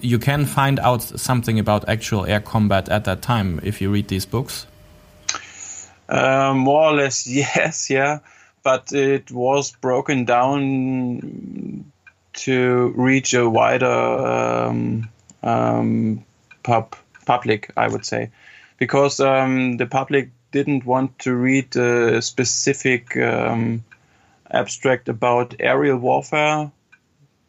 you 0.02 0.20
can 0.20 0.46
find 0.46 0.80
out 0.80 1.02
something 1.02 1.60
about 1.60 1.88
actual 1.88 2.26
air 2.26 2.42
combat 2.42 2.90
at 2.90 3.06
that 3.06 3.22
time 3.22 3.60
if 3.64 3.82
you 3.82 3.90
read 3.92 4.08
these 4.08 4.26
books? 4.26 4.66
Uh, 6.10 6.54
more 6.56 6.84
or 6.84 6.94
less, 6.94 7.28
yes, 7.56 7.90
yeah. 7.90 8.20
But 8.64 8.92
it 8.92 9.32
was 9.32 9.72
broken 9.72 10.26
down 10.26 11.92
to 12.34 12.94
reach 12.96 13.34
a 13.34 13.50
wider 13.50 13.86
um, 13.86 15.10
um, 15.44 16.26
pub, 16.64 16.96
public, 17.26 17.72
I 17.78 17.88
would 17.88 18.06
say, 18.06 18.32
because 18.78 19.20
um, 19.20 19.78
the 19.78 19.86
public 19.86 20.30
didn't 20.52 20.86
want 20.86 21.20
to 21.20 21.34
read 21.34 21.76
a 21.76 22.22
specific 22.22 23.18
um, 23.18 23.84
abstract 24.52 25.10
about 25.10 25.56
aerial 25.60 25.98
warfare, 25.98 26.72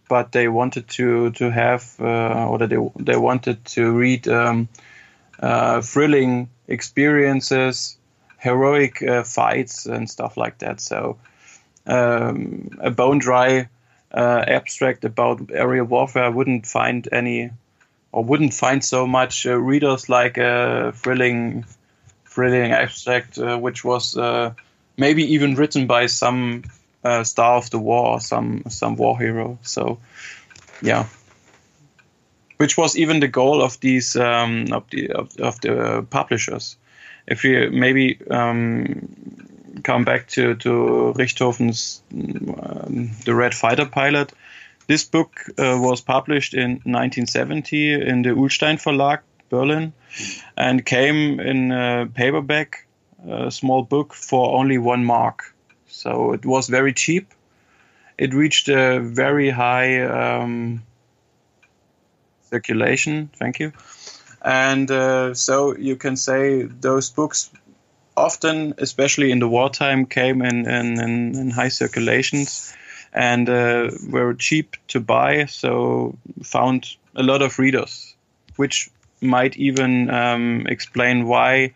but 0.08 0.32
they 0.32 0.48
wanted 0.48 0.88
to 0.88 1.30
to 1.32 1.50
have 1.50 1.94
uh, 2.00 2.48
or 2.48 2.58
they 2.58 2.78
they 2.96 3.16
wanted 3.16 3.64
to 3.66 3.92
read 3.92 4.26
um, 4.28 4.68
uh, 5.40 5.80
thrilling 5.82 6.48
experiences 6.66 7.97
heroic 8.38 9.02
uh, 9.02 9.24
fights 9.24 9.86
and 9.86 10.08
stuff 10.08 10.36
like 10.36 10.58
that. 10.58 10.80
So 10.80 11.18
um, 11.86 12.70
a 12.80 12.90
bone 12.90 13.18
dry 13.18 13.68
uh, 14.12 14.44
abstract 14.46 15.04
about 15.04 15.50
aerial 15.52 15.86
warfare 15.86 16.30
wouldn't 16.30 16.66
find 16.66 17.06
any 17.12 17.50
or 18.12 18.24
wouldn't 18.24 18.54
find 18.54 18.82
so 18.82 19.06
much 19.06 19.46
uh, 19.46 19.58
readers 19.58 20.08
like 20.08 20.38
a 20.38 20.92
thrilling 20.94 21.64
thrilling 22.24 22.72
abstract 22.72 23.38
uh, 23.38 23.58
which 23.58 23.84
was 23.84 24.16
uh, 24.16 24.54
maybe 24.96 25.34
even 25.34 25.56
written 25.56 25.86
by 25.86 26.06
some 26.06 26.62
uh, 27.04 27.24
star 27.24 27.56
of 27.56 27.68
the 27.70 27.78
war 27.78 28.20
some 28.20 28.62
some 28.68 28.96
war 28.96 29.18
hero. 29.18 29.58
So 29.62 29.98
yeah. 30.80 31.06
Which 32.56 32.76
was 32.76 32.96
even 32.96 33.20
the 33.20 33.28
goal 33.28 33.62
of 33.62 33.78
these 33.80 34.16
um, 34.16 34.72
of 34.72 34.88
the 34.90 35.12
of, 35.12 35.36
of 35.38 35.60
the 35.60 36.04
publishers 36.10 36.76
if 37.28 37.42
we 37.42 37.68
maybe 37.68 38.18
um, 38.30 39.82
come 39.84 40.04
back 40.04 40.28
to 40.28 40.54
to 40.56 41.12
Richthofen's 41.16 42.02
um, 42.12 43.10
The 43.24 43.34
Red 43.34 43.54
Fighter 43.54 43.86
Pilot, 43.86 44.32
this 44.86 45.04
book 45.04 45.44
uh, 45.58 45.76
was 45.78 46.00
published 46.00 46.54
in 46.54 46.80
1970 46.84 47.92
in 47.92 48.22
the 48.22 48.30
Ullstein 48.30 48.78
Verlag, 48.78 49.20
Berlin, 49.50 49.92
and 50.56 50.84
came 50.84 51.40
in 51.40 51.70
a 51.72 52.08
paperback, 52.12 52.86
a 53.28 53.50
small 53.50 53.82
book 53.82 54.14
for 54.14 54.58
only 54.58 54.78
one 54.78 55.04
mark. 55.04 55.54
So 55.86 56.32
it 56.32 56.46
was 56.46 56.68
very 56.68 56.94
cheap. 56.94 57.34
It 58.16 58.32
reached 58.34 58.68
a 58.68 59.00
very 59.00 59.50
high 59.50 60.00
um, 60.02 60.82
circulation. 62.50 63.30
Thank 63.38 63.60
you. 63.60 63.72
And 64.42 64.90
uh, 64.90 65.34
so 65.34 65.76
you 65.76 65.96
can 65.96 66.16
say 66.16 66.62
those 66.62 67.10
books 67.10 67.50
often, 68.16 68.74
especially 68.78 69.30
in 69.30 69.38
the 69.38 69.48
wartime, 69.48 70.06
came 70.06 70.42
in, 70.42 70.68
in, 70.68 71.00
in, 71.00 71.36
in 71.36 71.50
high 71.50 71.68
circulations. 71.68 72.74
and 73.12 73.48
uh, 73.48 73.90
were 74.08 74.34
cheap 74.34 74.76
to 74.88 75.00
buy, 75.00 75.46
so 75.46 76.16
found 76.42 76.96
a 77.16 77.22
lot 77.22 77.42
of 77.42 77.58
readers, 77.58 78.14
which 78.56 78.90
might 79.20 79.56
even 79.56 80.10
um, 80.10 80.66
explain 80.68 81.26
why 81.26 81.72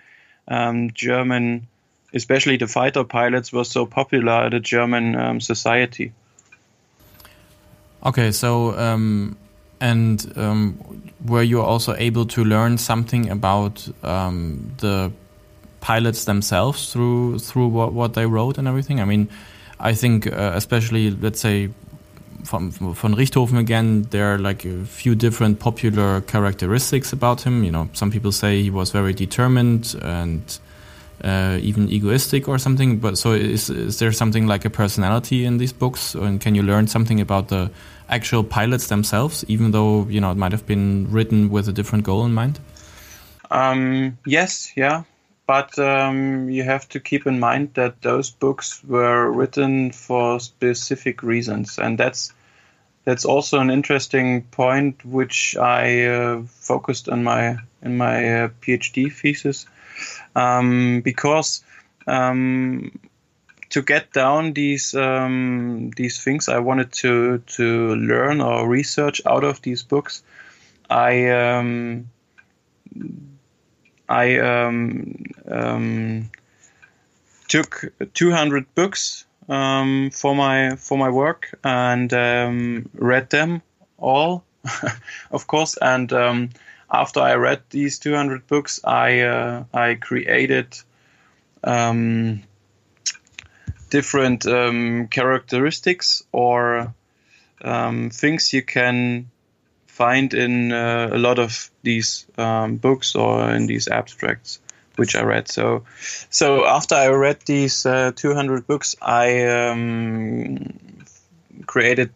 um, 0.48 0.90
German, 0.92 1.66
especially 2.14 2.56
the 2.56 2.66
fighter 2.66 3.04
pilots, 3.04 3.52
were 3.52 3.64
so 3.64 3.86
popular 3.86 4.32
at 4.32 4.52
the 4.52 4.60
German 4.60 5.16
um, 5.16 5.40
society. 5.40 6.12
Okay, 8.04 8.32
so 8.32 8.76
um, 8.78 9.36
and 9.82 10.32
um, 10.36 10.78
were 11.26 11.42
you 11.42 11.60
also 11.60 11.94
able 11.98 12.24
to 12.26 12.44
learn 12.44 12.78
something 12.78 13.28
about 13.28 13.88
um, 14.04 14.72
the 14.78 15.10
pilots 15.80 16.24
themselves 16.24 16.92
through 16.92 17.40
through 17.40 17.66
what, 17.66 17.92
what 17.92 18.14
they 18.14 18.24
wrote 18.24 18.58
and 18.58 18.68
everything? 18.68 19.00
I 19.00 19.04
mean, 19.04 19.28
I 19.80 19.92
think 19.94 20.26
uh, 20.28 20.52
especially 20.54 21.10
let's 21.10 21.40
say 21.40 21.70
from 22.44 22.70
von 22.70 23.16
Richthofen 23.16 23.58
again, 23.58 24.06
there 24.10 24.34
are 24.34 24.38
like 24.38 24.64
a 24.64 24.84
few 24.84 25.16
different 25.16 25.58
popular 25.58 26.20
characteristics 26.20 27.12
about 27.12 27.42
him. 27.42 27.64
You 27.64 27.72
know, 27.72 27.88
some 27.92 28.12
people 28.12 28.30
say 28.30 28.62
he 28.62 28.70
was 28.70 28.92
very 28.92 29.12
determined 29.12 29.96
and 30.00 30.42
uh, 31.24 31.58
even 31.60 31.88
egoistic 31.88 32.48
or 32.48 32.58
something. 32.58 33.00
But 33.00 33.18
so 33.18 33.32
is 33.32 33.68
is 33.68 33.98
there 33.98 34.12
something 34.12 34.46
like 34.46 34.64
a 34.64 34.70
personality 34.70 35.44
in 35.44 35.58
these 35.58 35.72
books, 35.72 36.14
and 36.14 36.40
can 36.40 36.54
you 36.54 36.62
learn 36.62 36.86
something 36.86 37.20
about 37.20 37.48
the 37.48 37.70
actual 38.12 38.44
pilots 38.44 38.88
themselves, 38.88 39.44
even 39.48 39.72
though 39.72 40.06
you 40.08 40.20
know 40.20 40.30
it 40.30 40.36
might 40.36 40.52
have 40.52 40.66
been 40.66 41.10
written 41.10 41.50
with 41.50 41.68
a 41.68 41.72
different 41.72 42.04
goal 42.04 42.24
in 42.24 42.34
mind? 42.34 42.60
Um, 43.50 44.18
yes, 44.26 44.72
yeah, 44.76 45.02
but 45.46 45.78
um, 45.78 46.48
you 46.48 46.62
have 46.62 46.88
to 46.90 47.00
keep 47.00 47.26
in 47.26 47.40
mind 47.40 47.74
that 47.74 48.02
those 48.02 48.30
books 48.30 48.84
were 48.84 49.30
written 49.30 49.92
for 49.92 50.38
specific 50.40 51.22
reasons, 51.22 51.78
and 51.78 51.98
that's 51.98 52.32
that's 53.04 53.24
also 53.24 53.58
an 53.58 53.70
interesting 53.70 54.42
point 54.42 55.04
which 55.04 55.56
I 55.56 56.04
uh, 56.04 56.42
focused 56.46 57.08
on 57.08 57.24
my 57.24 57.56
in 57.82 57.96
my 57.96 58.44
uh, 58.44 58.48
PhD 58.60 59.12
thesis. 59.12 59.66
Um, 60.34 61.02
because 61.02 61.62
um, 62.06 62.98
to 63.72 63.80
get 63.82 64.12
down 64.12 64.52
these 64.52 64.94
um, 64.94 65.90
these 65.96 66.22
things 66.22 66.48
I 66.48 66.58
wanted 66.58 66.92
to 66.92 67.38
to 67.56 67.96
learn 67.96 68.40
or 68.40 68.68
research 68.68 69.22
out 69.26 69.44
of 69.44 69.62
these 69.62 69.82
books, 69.82 70.22
I 70.90 71.30
um, 71.30 72.10
I 74.08 74.38
um, 74.38 75.24
um, 75.50 76.30
took 77.48 77.92
200 78.12 78.74
books 78.74 79.24
um, 79.48 80.10
for 80.10 80.36
my 80.36 80.76
for 80.76 80.98
my 80.98 81.08
work 81.08 81.58
and 81.64 82.12
um, 82.12 82.90
read 82.94 83.30
them 83.30 83.62
all, 83.96 84.44
of 85.30 85.46
course. 85.46 85.78
And 85.80 86.12
after 86.90 87.20
I 87.20 87.34
read 87.36 87.62
these 87.70 87.98
200 87.98 88.46
books, 88.46 88.80
I 88.84 89.20
uh, 89.20 89.64
I 89.72 89.94
created 89.94 90.76
um, 91.64 92.42
different 93.92 94.46
um, 94.46 95.06
characteristics 95.08 96.22
or 96.32 96.94
um, 97.62 98.08
things 98.08 98.52
you 98.54 98.62
can 98.62 99.30
find 99.86 100.32
in 100.32 100.72
uh, 100.72 101.10
a 101.12 101.18
lot 101.18 101.38
of 101.38 101.70
these 101.82 102.26
books 102.36 103.14
or 103.14 103.52
in 103.52 103.66
these 103.66 103.88
abstracts 103.88 104.60
which 104.96 105.14
I 105.14 105.22
read. 105.22 105.48
So, 105.48 105.84
so 106.30 106.66
after 106.66 106.94
I 106.94 107.08
read 107.08 107.40
these 107.46 107.86
uh, 107.86 108.12
200 108.14 108.66
books, 108.66 108.96
I 109.00 109.46
um, 109.46 110.78
created 111.66 112.10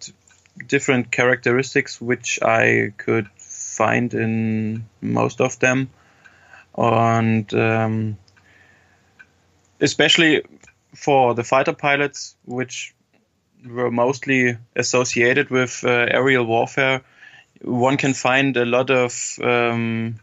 different 0.66 1.10
characteristics 1.10 2.00
which 2.00 2.38
I 2.42 2.92
could 2.96 3.28
find 3.36 4.12
in 4.14 4.86
most 5.00 5.40
of 5.40 5.58
them, 5.58 5.90
and 6.76 7.52
um, 7.54 8.18
especially 9.80 10.42
for 10.96 11.34
the 11.34 11.44
fighter 11.44 11.72
pilots, 11.72 12.36
which 12.44 12.94
were 13.64 13.90
mostly 13.90 14.56
associated 14.74 15.50
with 15.50 15.84
uh, 15.84 15.88
aerial 15.88 16.44
warfare, 16.44 17.02
one 17.62 17.96
can 17.96 18.14
find 18.14 18.56
a 18.56 18.64
lot 18.64 18.90
of 18.90 19.38
um, 19.42 20.20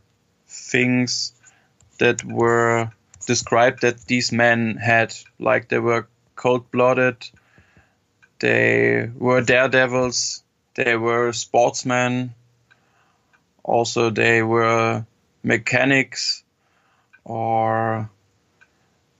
things 0.47 1.33
that 1.99 2.23
were 2.23 2.91
described 3.25 3.81
that 3.81 4.05
these 4.05 4.31
men 4.31 4.77
had. 4.77 5.13
Like 5.39 5.69
they 5.69 5.79
were 5.79 6.07
cold 6.35 6.71
blooded, 6.71 7.29
they 8.39 9.09
were 9.15 9.41
daredevils, 9.41 10.43
they 10.75 10.95
were 10.95 11.31
sportsmen, 11.33 12.33
also 13.63 14.09
they 14.09 14.41
were 14.41 15.05
mechanics, 15.43 16.43
or 17.23 18.09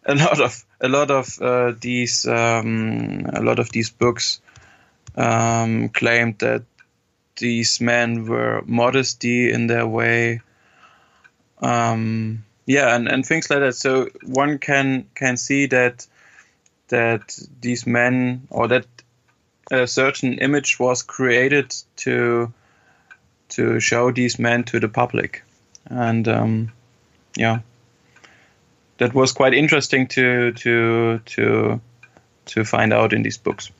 a 0.06 0.16
lot 0.16 0.42
of 0.42 0.66
a 0.84 0.90
lot 0.90 1.10
of 1.10 1.42
uh, 1.42 1.74
these 1.80 2.28
um, 2.28 3.26
a 3.34 3.42
lot 3.42 3.58
of 3.58 3.72
these 3.72 3.90
books 3.90 4.42
um, 5.16 5.90
claimed 5.90 6.40
that 6.40 6.64
these 7.38 7.80
men 7.82 8.28
were 8.28 8.62
modesty 8.66 9.52
in 9.52 9.68
their 9.68 9.88
way. 9.88 10.42
Um, 11.62 12.44
yeah 12.66 12.96
and, 12.96 13.08
and 13.08 13.26
things 13.26 13.50
like 13.50 13.60
that. 13.60 13.76
So 13.76 14.10
one 14.26 14.60
can 14.60 15.08
can 15.16 15.38
see 15.38 15.68
that 15.68 16.06
that 16.90 17.40
these 17.62 17.88
men 17.88 18.48
or 18.50 18.68
that 18.68 18.86
a 19.72 19.88
certain 19.88 20.40
image 20.40 20.80
was 20.80 21.02
created 21.02 21.74
to 21.96 22.54
to 23.50 23.80
show 23.80 24.12
these 24.12 24.38
men 24.38 24.66
to 24.66 24.80
the 24.82 24.90
public. 24.90 25.44
And 25.86 26.28
um, 26.28 26.72
yeah 27.38 27.60
that 28.98 29.14
was 29.14 29.32
quite 29.32 29.54
interesting 29.54 30.08
to 30.08 30.52
to 30.54 31.20
to 31.26 31.80
to 32.46 32.64
find 32.64 32.94
out 32.94 33.14
in 33.14 33.24
these 33.24 33.38
books 33.38 33.72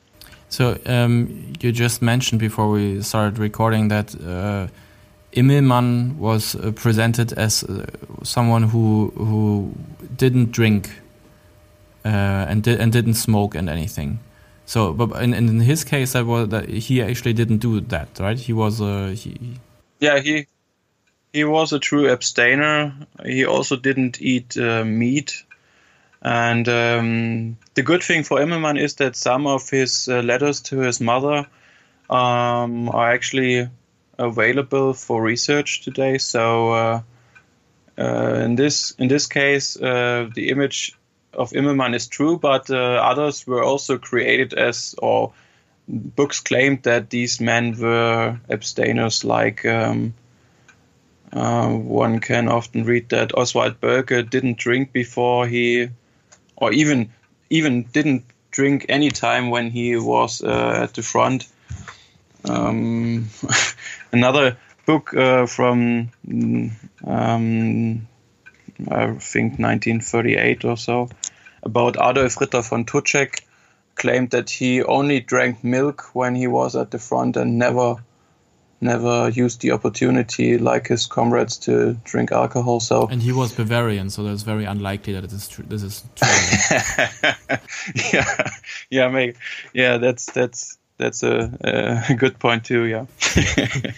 so 0.48 0.78
um, 0.86 1.52
you 1.60 1.72
just 1.72 2.02
mentioned 2.02 2.40
before 2.40 2.70
we 2.70 3.02
started 3.02 3.38
recording 3.38 3.88
that 3.88 4.14
uh, 4.14 4.68
Immelmann 5.32 6.16
was 6.16 6.54
uh, 6.54 6.70
presented 6.72 7.32
as 7.32 7.64
uh, 7.64 7.86
someone 8.22 8.62
who 8.62 9.12
who 9.16 9.72
didn't 10.16 10.52
drink 10.52 10.90
uh, 12.04 12.46
and 12.48 12.62
did 12.62 12.80
and 12.80 12.92
didn't 12.92 13.14
smoke 13.14 13.54
and 13.54 13.68
anything. 13.68 14.20
So, 14.66 14.92
but 14.92 15.22
in, 15.22 15.34
in 15.34 15.60
his 15.60 15.84
case, 15.84 16.12
that 16.12 16.24
was 16.24 16.48
that 16.48 16.68
he 16.68 17.02
actually 17.02 17.32
didn't 17.32 17.58
do 17.58 17.80
that, 17.80 18.08
right? 18.20 18.38
He 18.38 18.52
was 18.52 18.80
a 18.80 19.12
he. 19.14 19.58
Yeah, 20.00 20.20
he 20.20 20.46
he 21.34 21.42
was 21.42 21.72
a 21.72 21.80
true 21.80 22.08
abstainer. 22.08 22.94
He 23.26 23.44
also 23.44 23.74
didn't 23.74 24.22
eat 24.22 24.56
uh, 24.56 24.84
meat. 24.84 25.44
And 26.22 26.68
um, 26.68 27.56
the 27.74 27.82
good 27.82 28.04
thing 28.04 28.22
for 28.22 28.38
Immelmann 28.38 28.80
is 28.80 28.94
that 28.94 29.16
some 29.16 29.48
of 29.48 29.68
his 29.68 30.08
uh, 30.08 30.20
letters 30.20 30.60
to 30.62 30.78
his 30.78 31.00
mother 31.00 31.46
um, 32.08 32.88
are 32.88 33.12
actually 33.12 33.68
available 34.16 34.94
for 34.94 35.20
research 35.20 35.82
today. 35.82 36.18
So 36.18 36.72
uh, 36.72 37.02
uh, 37.98 38.34
in 38.44 38.54
this 38.54 38.92
in 38.92 39.08
this 39.08 39.26
case, 39.26 39.76
uh, 39.76 40.30
the 40.32 40.50
image 40.50 40.96
of 41.32 41.50
Immelmann 41.50 41.96
is 41.96 42.06
true, 42.06 42.38
but 42.38 42.70
uh, 42.70 42.76
others 42.76 43.44
were 43.44 43.64
also 43.64 43.98
created 43.98 44.54
as 44.54 44.94
or 44.98 45.32
books 45.88 46.38
claimed 46.38 46.84
that 46.84 47.10
these 47.10 47.40
men 47.40 47.76
were 47.76 48.38
abstainers. 48.48 49.24
Like 49.24 49.66
um, 49.66 50.14
uh, 51.34 51.68
one 51.68 52.20
can 52.20 52.48
often 52.48 52.84
read 52.84 53.08
that 53.08 53.36
Oswald 53.36 53.80
Boelcke 53.80 54.30
didn't 54.30 54.58
drink 54.58 54.92
before 54.92 55.46
he, 55.46 55.88
or 56.56 56.72
even 56.72 57.10
even 57.50 57.82
didn't 57.82 58.24
drink 58.50 58.86
any 58.88 59.10
time 59.10 59.50
when 59.50 59.70
he 59.70 59.96
was 59.96 60.42
uh, 60.42 60.80
at 60.84 60.94
the 60.94 61.02
front. 61.02 61.48
Um, 62.48 63.28
another 64.12 64.56
book 64.86 65.12
uh, 65.14 65.46
from 65.46 66.10
um, 67.04 68.06
I 68.88 69.06
think 69.18 69.58
1938 69.58 70.64
or 70.64 70.76
so 70.76 71.08
about 71.64 71.96
Adolf 71.96 72.40
Ritter 72.40 72.62
von 72.62 72.84
Tutschek 72.84 73.40
claimed 73.96 74.30
that 74.30 74.50
he 74.50 74.82
only 74.82 75.20
drank 75.20 75.64
milk 75.64 76.14
when 76.14 76.34
he 76.34 76.46
was 76.46 76.76
at 76.76 76.90
the 76.90 76.98
front 76.98 77.36
and 77.36 77.58
never 77.58 77.96
never 78.84 79.28
used 79.30 79.60
the 79.62 79.72
opportunity 79.72 80.58
like 80.58 80.86
his 80.88 81.06
comrades 81.06 81.56
to 81.56 81.94
drink 82.04 82.30
alcohol 82.30 82.78
so 82.80 83.06
and 83.08 83.22
he 83.22 83.32
was 83.32 83.52
bavarian 83.52 84.10
so 84.10 84.22
that's 84.22 84.42
very 84.42 84.64
unlikely 84.64 85.12
that 85.12 85.24
it 85.24 85.32
is 85.32 85.48
true 85.48 85.64
this 85.66 85.82
is 85.82 86.04
true 86.14 86.28
yeah 88.12 88.50
yeah 88.90 89.08
maybe 89.08 89.36
yeah 89.72 89.96
that's 89.96 90.26
that's 90.32 90.78
that's 90.98 91.22
a, 91.22 92.04
a 92.08 92.14
good 92.14 92.38
point 92.38 92.64
too. 92.64 92.84
Yeah. 92.84 93.06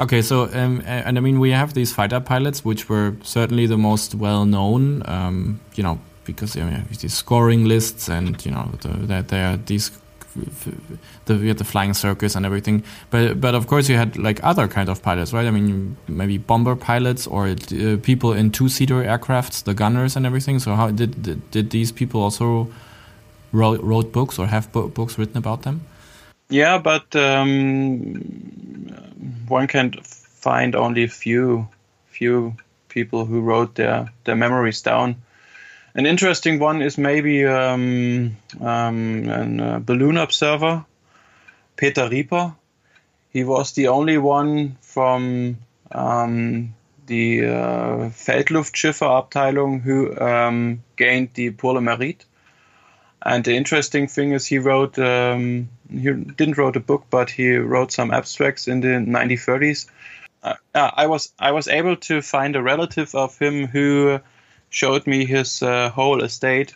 okay, 0.00 0.22
so 0.22 0.44
um, 0.52 0.82
and 0.84 1.18
I 1.18 1.20
mean 1.20 1.40
we 1.40 1.50
have 1.52 1.74
these 1.74 1.92
fighter 1.92 2.20
pilots, 2.20 2.64
which 2.64 2.88
were 2.88 3.16
certainly 3.22 3.66
the 3.66 3.78
most 3.78 4.14
well 4.14 4.44
known. 4.44 5.02
Um, 5.06 5.60
you 5.74 5.82
know, 5.82 5.98
because 6.24 6.56
you 6.56 6.64
know, 6.64 6.82
these 7.00 7.14
scoring 7.14 7.64
lists, 7.64 8.08
and 8.08 8.44
you 8.44 8.52
know 8.52 8.70
that 8.82 9.28
they 9.28 9.42
are 9.42 9.56
these 9.56 9.90
the, 11.26 11.52
the 11.52 11.64
flying 11.64 11.94
circus 11.94 12.34
and 12.34 12.46
everything. 12.46 12.82
But 13.10 13.40
but 13.40 13.54
of 13.54 13.66
course 13.66 13.88
you 13.88 13.96
had 13.96 14.16
like 14.16 14.40
other 14.42 14.68
kind 14.68 14.88
of 14.88 15.02
pilots, 15.02 15.32
right? 15.32 15.46
I 15.46 15.50
mean, 15.50 15.96
maybe 16.08 16.38
bomber 16.38 16.76
pilots 16.76 17.26
or 17.26 17.48
uh, 17.48 17.96
people 18.02 18.32
in 18.32 18.50
two 18.50 18.68
seater 18.68 19.02
aircrafts, 19.02 19.64
the 19.64 19.74
gunners 19.74 20.16
and 20.16 20.26
everything. 20.26 20.58
So 20.58 20.74
how 20.74 20.90
did 20.90 21.22
did, 21.22 21.50
did 21.50 21.70
these 21.70 21.92
people 21.92 22.20
also 22.20 22.70
wrote, 23.52 23.82
wrote 23.82 24.12
books 24.12 24.38
or 24.38 24.46
have 24.46 24.70
books 24.72 25.18
written 25.18 25.36
about 25.36 25.62
them? 25.62 25.80
Yeah, 26.48 26.78
but 26.78 27.14
um, 27.14 28.14
one 29.48 29.66
can 29.66 29.92
find 30.02 30.74
only 30.74 31.06
few 31.06 31.68
few 32.08 32.54
people 32.88 33.24
who 33.24 33.40
wrote 33.40 33.74
their 33.76 34.08
their 34.24 34.36
memories 34.36 34.82
down. 34.82 35.16
An 35.94 36.06
interesting 36.06 36.60
one 36.60 36.82
is 36.82 36.96
maybe 36.96 37.44
um, 37.44 38.36
um, 38.60 39.28
a 39.28 39.64
uh, 39.64 39.78
balloon 39.80 40.16
observer, 40.16 40.84
Peter 41.76 42.08
Rieper. 42.08 42.54
He 43.30 43.44
was 43.44 43.72
the 43.72 43.88
only 43.88 44.18
one 44.18 44.76
from 44.80 45.58
um, 45.90 46.74
the 47.06 47.46
uh, 47.46 48.10
Feldluftschiffe 48.10 49.82
who 49.82 50.20
um, 50.20 50.82
gained 50.96 51.30
the 51.34 51.50
Pour 51.50 51.74
le 51.74 51.80
Mérite. 51.80 52.24
And 53.22 53.44
the 53.44 53.56
interesting 53.56 54.06
thing 54.06 54.32
is, 54.32 54.46
he 54.46 54.58
wrote 54.58 54.98
um, 54.98 55.68
he 55.90 56.12
didn't 56.12 56.56
wrote 56.56 56.76
a 56.76 56.80
book, 56.80 57.06
but 57.10 57.30
he 57.30 57.56
wrote 57.56 57.92
some 57.92 58.12
abstracts 58.12 58.68
in 58.68 58.80
the 58.80 58.88
1930s. 58.88 59.86
Uh, 60.42 60.54
I 60.74 61.06
was 61.06 61.32
I 61.38 61.50
was 61.50 61.68
able 61.68 61.96
to 61.96 62.22
find 62.22 62.56
a 62.56 62.62
relative 62.62 63.14
of 63.14 63.38
him 63.38 63.66
who 63.66 64.20
showed 64.70 65.06
me 65.06 65.26
his 65.26 65.62
uh, 65.62 65.90
whole 65.90 66.22
estate, 66.22 66.74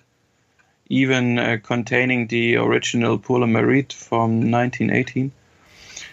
even 0.88 1.38
uh, 1.38 1.58
containing 1.62 2.26
the 2.26 2.56
original 2.56 3.18
Pour 3.18 3.40
le 3.40 3.46
Mérite 3.46 3.92
from 3.92 4.50
1918. 4.50 5.32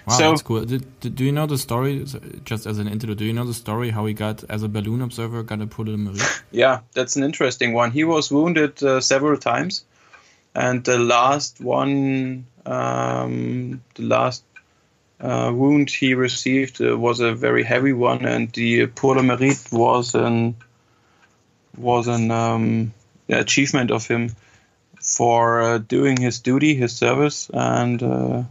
Wow, 0.07 0.17
so, 0.17 0.29
that's 0.29 0.41
cool. 0.41 0.65
Did, 0.65 0.99
did, 0.99 1.15
do 1.15 1.23
you 1.23 1.31
know 1.31 1.45
the 1.45 1.57
story? 1.57 2.05
Just 2.43 2.65
as 2.65 2.79
an 2.79 2.87
intro, 2.87 3.13
do 3.13 3.25
you 3.25 3.33
know 3.33 3.45
the 3.45 3.53
story 3.53 3.89
how 3.89 4.05
he 4.05 4.13
got 4.13 4.43
as 4.49 4.63
a 4.63 4.69
balloon 4.69 5.01
observer 5.01 5.43
got 5.43 5.61
a 5.61 5.67
Pour 5.67 5.85
le 5.85 5.97
Mérite? 5.97 6.41
Yeah, 6.51 6.79
that's 6.93 7.15
an 7.15 7.23
interesting 7.23 7.73
one. 7.73 7.91
He 7.91 8.03
was 8.03 8.31
wounded 8.31 8.81
uh, 8.83 9.01
several 9.01 9.37
times, 9.37 9.83
and 10.55 10.83
the 10.83 10.97
last 10.97 11.61
one, 11.61 12.45
um, 12.65 13.81
the 13.95 14.03
last 14.03 14.43
uh, 15.19 15.51
wound 15.53 15.89
he 15.89 16.13
received 16.13 16.81
uh, 16.81 16.97
was 16.97 17.19
a 17.19 17.33
very 17.33 17.63
heavy 17.63 17.93
one, 17.93 18.25
and 18.25 18.51
the 18.53 18.87
Pour 18.87 19.15
le 19.15 19.21
Mérite 19.21 19.71
was 19.71 20.15
an 20.15 20.55
was 21.77 22.07
an 22.07 22.31
um, 22.31 22.93
achievement 23.29 23.91
of 23.91 24.07
him 24.07 24.35
for 25.01 25.61
uh, 25.61 25.77
doing 25.79 26.17
his 26.17 26.39
duty, 26.39 26.75
his 26.75 26.95
service, 26.95 27.49
and 27.53 28.01
uh, 28.03 28.43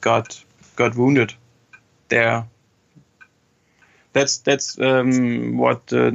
got 0.00 0.42
got 0.76 0.96
wounded 0.96 1.34
there. 2.08 2.46
That's 4.12 4.38
that's 4.38 4.78
um, 4.78 5.58
what 5.58 5.92
uh, 5.92 6.12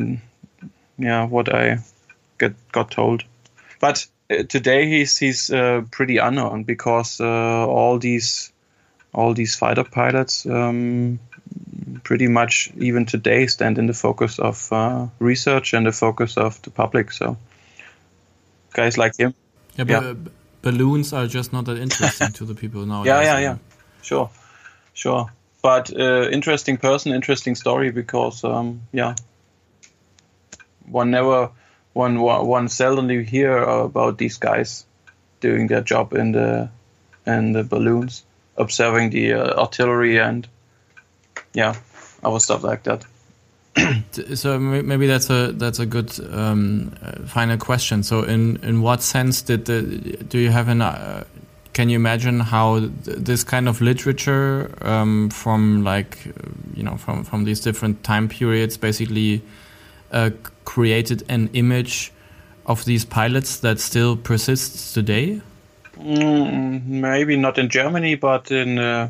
yeah 0.98 1.26
what 1.26 1.54
I 1.54 1.80
get 2.38 2.56
got 2.72 2.92
told. 2.92 3.24
But 3.80 4.08
uh, 4.30 4.44
today 4.44 4.88
he's 4.88 5.18
he's 5.18 5.50
uh, 5.52 5.84
pretty 5.92 6.18
unknown 6.18 6.64
because 6.64 7.20
uh, 7.20 7.68
all 7.68 8.00
these 8.00 8.52
all 9.14 9.34
these 9.34 9.56
fighter 9.56 9.84
pilots 9.84 10.46
um, 10.46 11.20
pretty 12.04 12.28
much 12.28 12.72
even 12.78 13.06
today 13.06 13.48
stand 13.48 13.78
in 13.78 13.88
the 13.88 13.94
focus 13.94 14.40
of 14.40 14.72
uh, 14.72 15.08
research 15.20 15.74
and 15.74 15.86
the 15.86 15.92
focus 15.92 16.38
of 16.38 16.62
the 16.62 16.70
public. 16.70 17.12
So 17.12 17.38
guys 18.74 18.98
like 18.98 19.18
him. 19.18 19.34
Yeah, 19.78 19.84
but 19.86 20.04
yeah. 20.04 20.14
balloons 20.62 21.14
are 21.14 21.28
just 21.28 21.54
not 21.54 21.66
that 21.66 21.78
interesting 21.78 22.32
to 22.34 22.46
the 22.46 22.56
people 22.56 22.86
now. 22.86 23.04
Yeah, 23.06 23.22
yeah, 23.22 23.40
yeah. 23.40 23.58
Sure, 24.02 24.30
sure. 24.94 25.30
But 25.62 25.92
uh, 25.92 26.30
interesting 26.32 26.78
person, 26.78 27.14
interesting 27.14 27.56
story 27.56 27.92
because 27.92 28.44
um, 28.44 28.82
yeah, 28.94 29.16
one 30.86 31.12
never, 31.12 31.50
one 31.94 32.20
one 32.22 32.68
seldomly 32.68 33.26
hear 33.26 33.58
about 33.58 34.18
these 34.18 34.38
guys 34.38 34.86
doing 35.42 35.68
their 35.68 35.82
job 35.82 36.14
in 36.14 36.32
the 36.32 36.70
in 37.26 37.52
the 37.54 37.64
balloons, 37.64 38.24
observing 38.58 39.10
the 39.10 39.34
uh, 39.34 39.60
artillery 39.60 40.18
and 40.20 40.48
yeah, 41.54 41.76
other 42.24 42.40
stuff 42.40 42.64
like 42.64 42.84
that. 42.84 43.06
so 44.36 44.60
maybe 44.60 45.08
that's 45.08 45.30
a 45.30 45.52
that's 45.54 45.80
a 45.80 45.86
good 45.86 46.12
um, 46.34 46.92
final 47.28 47.58
question. 47.58 48.04
So 48.04 48.24
in 48.24 48.58
in 48.64 48.82
what 48.82 49.02
sense 49.02 49.42
did 49.42 49.66
the 49.66 49.82
do 50.28 50.38
you 50.38 50.50
have 50.50 50.68
an 50.68 50.82
uh, 50.82 51.24
can 51.74 51.90
you 51.90 51.96
imagine 51.96 52.40
how 52.40 52.80
th 52.80 52.90
this 53.06 53.44
kind 53.44 53.68
of 53.70 53.82
literature 53.82 54.70
um, 54.82 55.30
from 55.30 55.84
like 55.84 56.18
you 56.76 56.84
know 56.84 56.98
from 56.98 57.24
from 57.24 57.46
these 57.46 57.62
different 57.64 58.04
time 58.04 58.28
periods 58.28 58.78
basically 58.78 59.42
uh, 60.12 60.30
created 60.66 61.24
an 61.30 61.50
image 61.54 62.12
of 62.66 62.86
these 62.86 63.06
pilots 63.06 63.60
that 63.60 63.80
still 63.80 64.16
persists 64.18 64.94
today? 64.94 65.42
Mm, 65.98 66.86
maybe 66.86 67.36
not 67.36 67.58
in 67.58 67.70
Germany, 67.70 68.16
but 68.16 68.52
in 68.52 68.80
uh, 68.80 69.10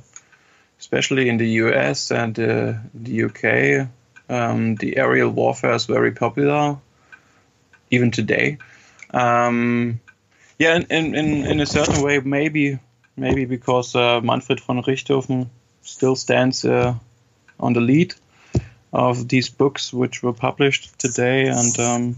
especially 0.80 1.30
in 1.30 1.38
the 1.38 1.50
US 1.64 2.12
and 2.12 2.38
uh, 2.40 2.74
the 2.94 3.24
UK, 3.24 3.88
um, 4.30 4.76
the 4.76 4.98
aerial 4.98 5.30
warfare 5.30 5.74
is 5.74 5.86
very 5.86 6.12
popular, 6.12 6.78
even 7.92 8.12
today. 8.12 8.58
Um, 9.12 10.00
yeah, 10.58 10.76
in, 10.90 11.16
in, 11.16 11.46
in 11.46 11.60
a 11.60 11.66
certain 11.66 12.04
way, 12.04 12.20
maybe 12.20 12.80
maybe 13.18 13.46
because 13.46 13.96
uh, 13.96 14.22
Manfred 14.22 14.62
von 14.62 14.82
Richthofen 14.84 15.48
still 15.82 16.16
stands 16.16 16.64
uh, 16.64 16.96
on 17.60 17.74
the 17.74 17.82
lead 17.82 18.14
of 18.94 19.28
these 19.28 19.50
books 19.50 19.94
which 19.94 20.24
were 20.24 20.34
published 20.34 20.98
today, 20.98 21.48
and 21.48 21.80
um, 21.80 22.16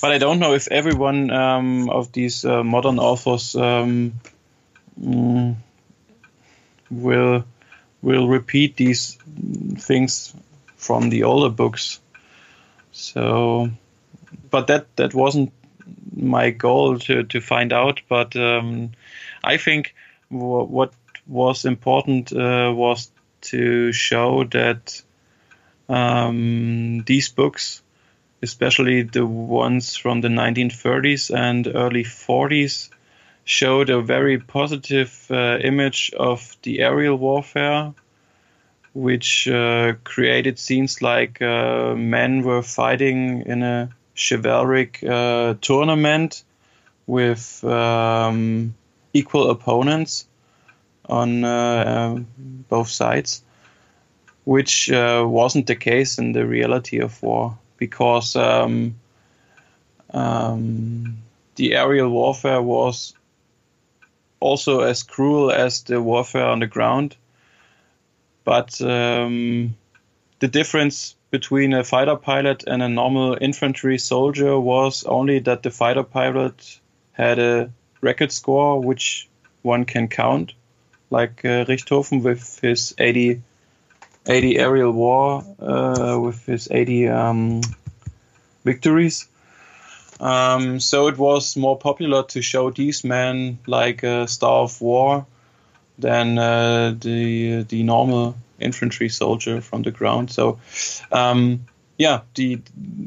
but 0.00 0.12
I 0.12 0.18
don't 0.18 0.38
know 0.40 0.54
if 0.54 0.68
everyone 0.68 1.30
um, 1.30 1.90
of 1.90 2.12
these 2.12 2.44
uh, 2.44 2.64
modern 2.64 2.98
authors 2.98 3.54
um, 3.54 4.14
mm, 5.00 5.54
will 6.90 7.44
will 8.02 8.28
repeat 8.28 8.76
these 8.76 9.18
things 9.78 10.34
from 10.76 11.10
the 11.10 11.24
older 11.24 11.50
books. 11.50 12.00
So, 12.92 13.70
but 14.50 14.66
that 14.66 14.94
that 14.96 15.14
wasn't 15.14 15.52
my 16.16 16.50
goal 16.50 16.98
to 16.98 17.24
to 17.24 17.40
find 17.40 17.72
out. 17.72 18.00
But 18.08 18.36
um, 18.36 18.92
I 19.44 19.56
think 19.56 19.94
w- 20.30 20.64
what 20.64 20.92
was 21.26 21.64
important 21.64 22.32
uh, 22.32 22.72
was 22.74 23.10
to 23.42 23.92
show 23.92 24.44
that 24.44 25.02
um, 25.88 27.02
these 27.04 27.28
books, 27.28 27.82
especially 28.42 29.02
the 29.02 29.26
ones 29.26 29.96
from 29.96 30.20
the 30.20 30.28
1930s 30.28 31.30
and 31.34 31.66
early 31.66 32.04
40s, 32.04 32.90
showed 33.50 33.90
a 33.90 34.00
very 34.00 34.38
positive 34.38 35.26
uh, 35.28 35.58
image 35.60 36.12
of 36.16 36.56
the 36.62 36.80
aerial 36.80 37.16
warfare, 37.16 37.92
which 38.92 39.48
uh, 39.48 39.94
created 40.04 40.56
scenes 40.56 41.02
like 41.02 41.42
uh, 41.42 41.94
men 41.96 42.42
were 42.42 42.62
fighting 42.62 43.42
in 43.46 43.64
a 43.64 43.90
chivalric 44.14 45.02
uh, 45.02 45.54
tournament 45.60 46.44
with 47.08 47.64
um, 47.64 48.72
equal 49.12 49.50
opponents 49.50 50.28
on 51.08 51.42
uh, 51.42 52.16
both 52.68 52.88
sides, 52.88 53.42
which 54.44 54.92
uh, 54.92 55.24
wasn't 55.26 55.66
the 55.66 55.74
case 55.74 56.18
in 56.18 56.32
the 56.32 56.46
reality 56.46 57.00
of 57.00 57.20
war 57.20 57.58
because. 57.78 58.36
Um, 58.36 58.94
um, 60.12 61.18
the 61.54 61.74
aerial 61.76 62.08
warfare 62.08 62.62
was 62.62 63.14
also 64.40 64.80
as 64.80 65.02
cruel 65.02 65.50
as 65.50 65.82
the 65.82 66.02
warfare 66.02 66.46
on 66.46 66.60
the 66.60 66.66
ground. 66.66 67.16
But 68.44 68.80
um, 68.80 69.76
the 70.40 70.48
difference 70.48 71.14
between 71.30 71.72
a 71.74 71.84
fighter 71.84 72.16
pilot 72.16 72.64
and 72.66 72.82
a 72.82 72.88
normal 72.88 73.38
infantry 73.40 73.98
soldier 73.98 74.58
was 74.58 75.04
only 75.04 75.38
that 75.40 75.62
the 75.62 75.70
fighter 75.70 76.02
pilot 76.02 76.80
had 77.12 77.38
a 77.38 77.70
record 78.00 78.32
score 78.32 78.80
which 78.80 79.28
one 79.62 79.84
can 79.84 80.08
count, 80.08 80.54
like 81.10 81.44
uh, 81.44 81.64
Richthofen 81.66 82.22
with 82.22 82.58
his 82.60 82.94
80, 82.98 83.42
80 84.26 84.58
aerial 84.58 84.92
war, 84.92 85.44
uh, 85.60 86.18
with 86.18 86.44
his 86.46 86.68
80 86.70 87.08
um, 87.08 87.60
victories. 88.64 89.28
Um, 90.20 90.80
so 90.80 91.08
it 91.08 91.16
was 91.16 91.56
more 91.56 91.78
popular 91.78 92.22
to 92.24 92.42
show 92.42 92.70
these 92.70 93.04
men 93.04 93.58
like 93.66 94.02
a 94.02 94.28
star 94.28 94.62
of 94.62 94.80
war 94.80 95.26
than 95.98 96.38
uh, 96.38 96.94
the 96.98 97.62
the 97.62 97.82
normal 97.82 98.36
infantry 98.58 99.08
soldier 99.08 99.60
from 99.60 99.82
the 99.82 99.90
ground. 99.90 100.30
So 100.30 100.58
um, 101.10 101.66
yeah, 101.96 102.20
the 102.34 102.60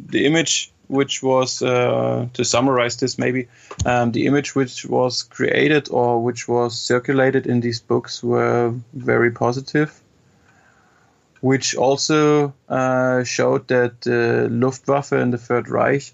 the 0.09 0.25
image 0.25 0.71
which 0.87 1.23
was 1.23 1.61
uh, 1.61 2.27
to 2.33 2.43
summarize 2.43 2.97
this 2.97 3.17
maybe 3.17 3.47
um, 3.85 4.11
the 4.11 4.25
image 4.25 4.55
which 4.55 4.85
was 4.85 5.23
created 5.23 5.89
or 5.89 6.21
which 6.21 6.47
was 6.47 6.77
circulated 6.77 7.47
in 7.47 7.61
these 7.61 7.79
books 7.79 8.21
were 8.21 8.73
very 8.93 9.31
positive 9.31 9.99
which 11.41 11.75
also 11.75 12.53
uh, 12.69 13.23
showed 13.23 13.67
that 13.67 13.99
the 14.01 14.47
luftwaffe 14.49 15.11
in 15.11 15.31
the 15.31 15.37
third 15.37 15.67
reich 15.67 16.13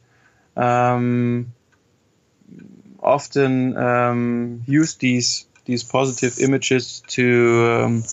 um, 0.60 1.54
often 3.02 3.78
um, 3.78 4.63
used 4.67 5.00
these 5.00 5.45
these 5.65 5.84
positive 5.84 6.39
images 6.39 7.02
to 7.08 7.84
um, 7.84 8.04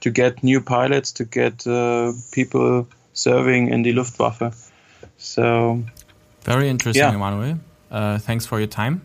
to 0.00 0.10
get 0.10 0.42
new 0.42 0.60
pilots 0.60 1.12
to 1.12 1.24
get 1.24 1.66
uh, 1.66 2.12
people 2.32 2.86
serving 3.12 3.68
in 3.68 3.82
the 3.82 3.92
luftwaffe 3.92 4.72
so 5.16 5.82
very 6.42 6.68
interesting, 6.68 7.02
yeah. 7.02 7.14
Immanuel. 7.14 7.58
Uh, 7.90 8.18
thanks 8.18 8.46
for 8.46 8.58
your 8.58 8.66
time. 8.66 9.02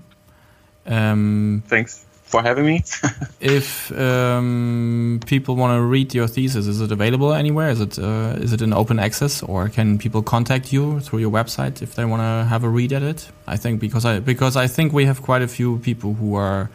Um, 0.86 1.64
thanks 1.68 2.07
for 2.28 2.44
having 2.44 2.66
me. 2.66 2.84
if 3.40 3.92
um, 3.98 5.20
people 5.26 5.56
want 5.56 5.78
to 5.78 5.82
read 5.82 6.14
your 6.14 6.28
thesis, 6.28 6.68
is 6.68 6.82
it 6.82 6.92
available 6.92 7.34
anywhere? 7.34 7.70
Is 7.70 7.82
it 7.82 7.98
uh, 7.98 8.36
is 8.38 8.54
it 8.54 8.62
in 8.62 8.74
open 8.74 9.00
access, 9.00 9.42
or 9.42 9.70
can 9.70 9.98
people 9.98 10.22
contact 10.22 10.74
you 10.74 11.00
through 11.00 11.20
your 11.20 11.32
website 11.32 11.82
if 11.82 11.96
they 11.96 12.06
want 12.06 12.22
to 12.22 12.50
have 12.50 12.64
a 12.64 12.70
read 12.70 12.94
at 12.94 13.02
it? 13.02 13.32
I 13.48 13.58
think 13.58 13.80
because 13.80 14.06
I 14.06 14.20
because 14.20 14.56
I 14.58 14.68
think 14.68 14.94
we 14.94 15.06
have 15.06 15.22
quite 15.22 15.42
a 15.42 15.48
few 15.48 15.80
people 15.80 16.14
who 16.14 16.36
are 16.36 16.70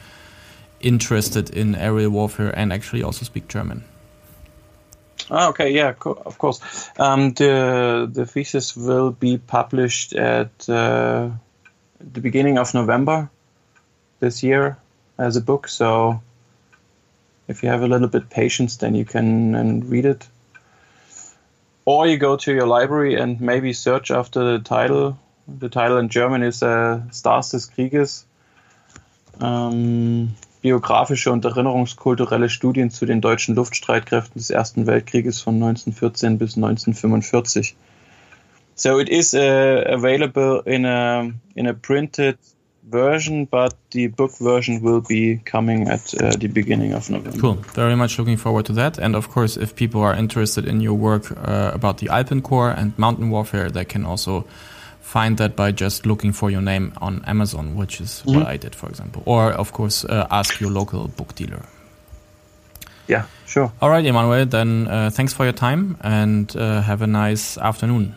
interested 0.81 1.51
in 1.51 1.75
aerial 1.75 2.11
warfare 2.11 2.51
and 2.59 2.73
actually 2.73 3.03
also 3.03 3.25
speak 3.25 3.47
German. 3.47 3.85
Oh, 5.31 5.51
okay, 5.51 5.71
yeah, 5.71 5.95
of 6.05 6.39
course. 6.39 6.61
Um, 6.99 7.33
the 7.35 8.11
the 8.11 8.25
thesis 8.27 8.75
will 8.77 9.11
be 9.11 9.37
published 9.37 10.15
at 10.15 10.69
uh, 10.69 11.31
the 12.01 12.21
beginning 12.21 12.59
of 12.59 12.75
November 12.75 13.31
this 14.19 14.43
year 14.43 14.79
as 15.23 15.37
a 15.37 15.41
book. 15.41 15.69
So 15.69 16.21
if 17.49 17.63
you 17.63 17.69
have 17.69 17.83
a 17.83 17.89
little 17.89 18.09
bit 18.09 18.31
patience, 18.31 18.77
then 18.77 18.95
you 18.95 19.05
can 19.05 19.55
and 19.55 19.89
read 19.89 20.05
it. 20.05 20.27
Or 21.85 22.07
you 22.07 22.17
go 22.17 22.37
to 22.37 22.53
your 22.53 22.67
library 22.67 23.17
and 23.21 23.41
maybe 23.41 23.73
search 23.73 24.11
after 24.11 24.45
the 24.53 24.59
title. 24.59 25.19
The 25.49 25.69
title 25.69 25.99
in 25.99 26.09
German 26.09 26.43
is 26.43 26.63
uh, 26.63 27.01
Stars 27.11 27.51
des 27.51 27.67
Krieges. 27.67 28.25
Um, 29.41 30.35
biografische 30.63 31.33
und 31.33 31.45
erinnerungskulturelle 31.45 32.49
Studien 32.49 32.91
zu 32.91 33.05
den 33.05 33.21
deutschen 33.21 33.57
Luftstreitkräften 33.57 34.39
des 34.39 34.51
Ersten 34.51 34.87
Weltkrieges 34.87 35.41
von 35.41 35.55
1914 35.55 36.39
bis 36.39 36.57
1945. 36.57 37.75
So 38.75 38.99
it 39.01 39.09
is 39.09 39.35
uh, 39.35 39.85
available 39.87 40.63
in 40.65 40.87
a 40.87 41.33
in 41.55 41.67
a 41.67 41.75
printed 41.75 42.39
version, 42.83 43.45
but 43.45 43.75
the 43.91 44.09
book 44.09 44.33
version 44.39 44.83
will 44.83 45.01
be 45.01 45.41
coming 45.45 45.89
at 45.89 46.15
uh, 46.15 46.33
the 46.37 46.49
beginning 46.49 46.93
of 46.93 47.09
November. 47.11 47.39
Cool. 47.39 47.55
Very 47.75 47.97
much 47.97 48.19
looking 48.19 48.37
forward 48.37 48.67
to 48.67 48.73
that. 48.75 48.99
And 48.99 49.15
of 49.15 49.31
course, 49.31 49.57
if 49.57 49.75
people 49.75 50.01
are 50.01 50.15
interested 50.15 50.67
in 50.67 50.81
your 50.81 50.95
work 50.95 51.31
uh, 51.31 51.71
about 51.75 51.99
the 51.99 52.09
Alpenkorps 52.09 52.77
and 52.79 52.99
mountain 52.99 53.31
warfare, 53.31 53.71
they 53.71 53.85
can 53.85 54.05
also 54.05 54.45
find 55.01 55.37
that 55.39 55.55
by 55.55 55.73
just 55.73 56.07
looking 56.07 56.33
for 56.33 56.51
your 56.51 56.63
name 56.63 56.93
on 57.01 57.23
Amazon, 57.27 57.77
which 57.77 58.01
is 58.01 58.23
mm 58.23 58.33
-hmm. 58.33 58.45
what 58.45 58.55
I 58.55 58.59
did, 58.59 58.75
for 58.75 58.89
example. 58.89 59.23
Or, 59.25 59.53
of 59.59 59.71
course, 59.73 60.07
uh, 60.09 60.25
ask 60.29 60.61
your 60.61 60.73
local 60.73 61.11
book 61.17 61.35
dealer. 61.35 61.63
Yeah, 63.09 63.25
sure. 63.47 63.71
All 63.81 63.91
right, 63.91 64.07
Immanuel, 64.07 64.47
then 64.47 64.87
uh, 64.89 65.11
thanks 65.11 65.35
for 65.35 65.45
your 65.45 65.55
time 65.55 65.97
and 66.01 66.57
uh, 66.57 66.81
have 66.83 67.05
a 67.05 67.07
nice 67.07 67.61
afternoon. 67.61 68.15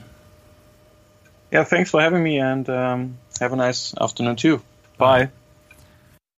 Yeah, 1.56 1.63
thanks 1.63 1.89
for 1.89 2.02
having 2.02 2.22
me 2.22 2.39
and 2.39 2.70
um, 2.70 3.18
have 3.39 3.54
a 3.54 3.56
nice 3.56 3.94
afternoon 3.96 4.36
too. 4.36 4.58
Bye. 4.98 5.26
Bye. 5.26 5.32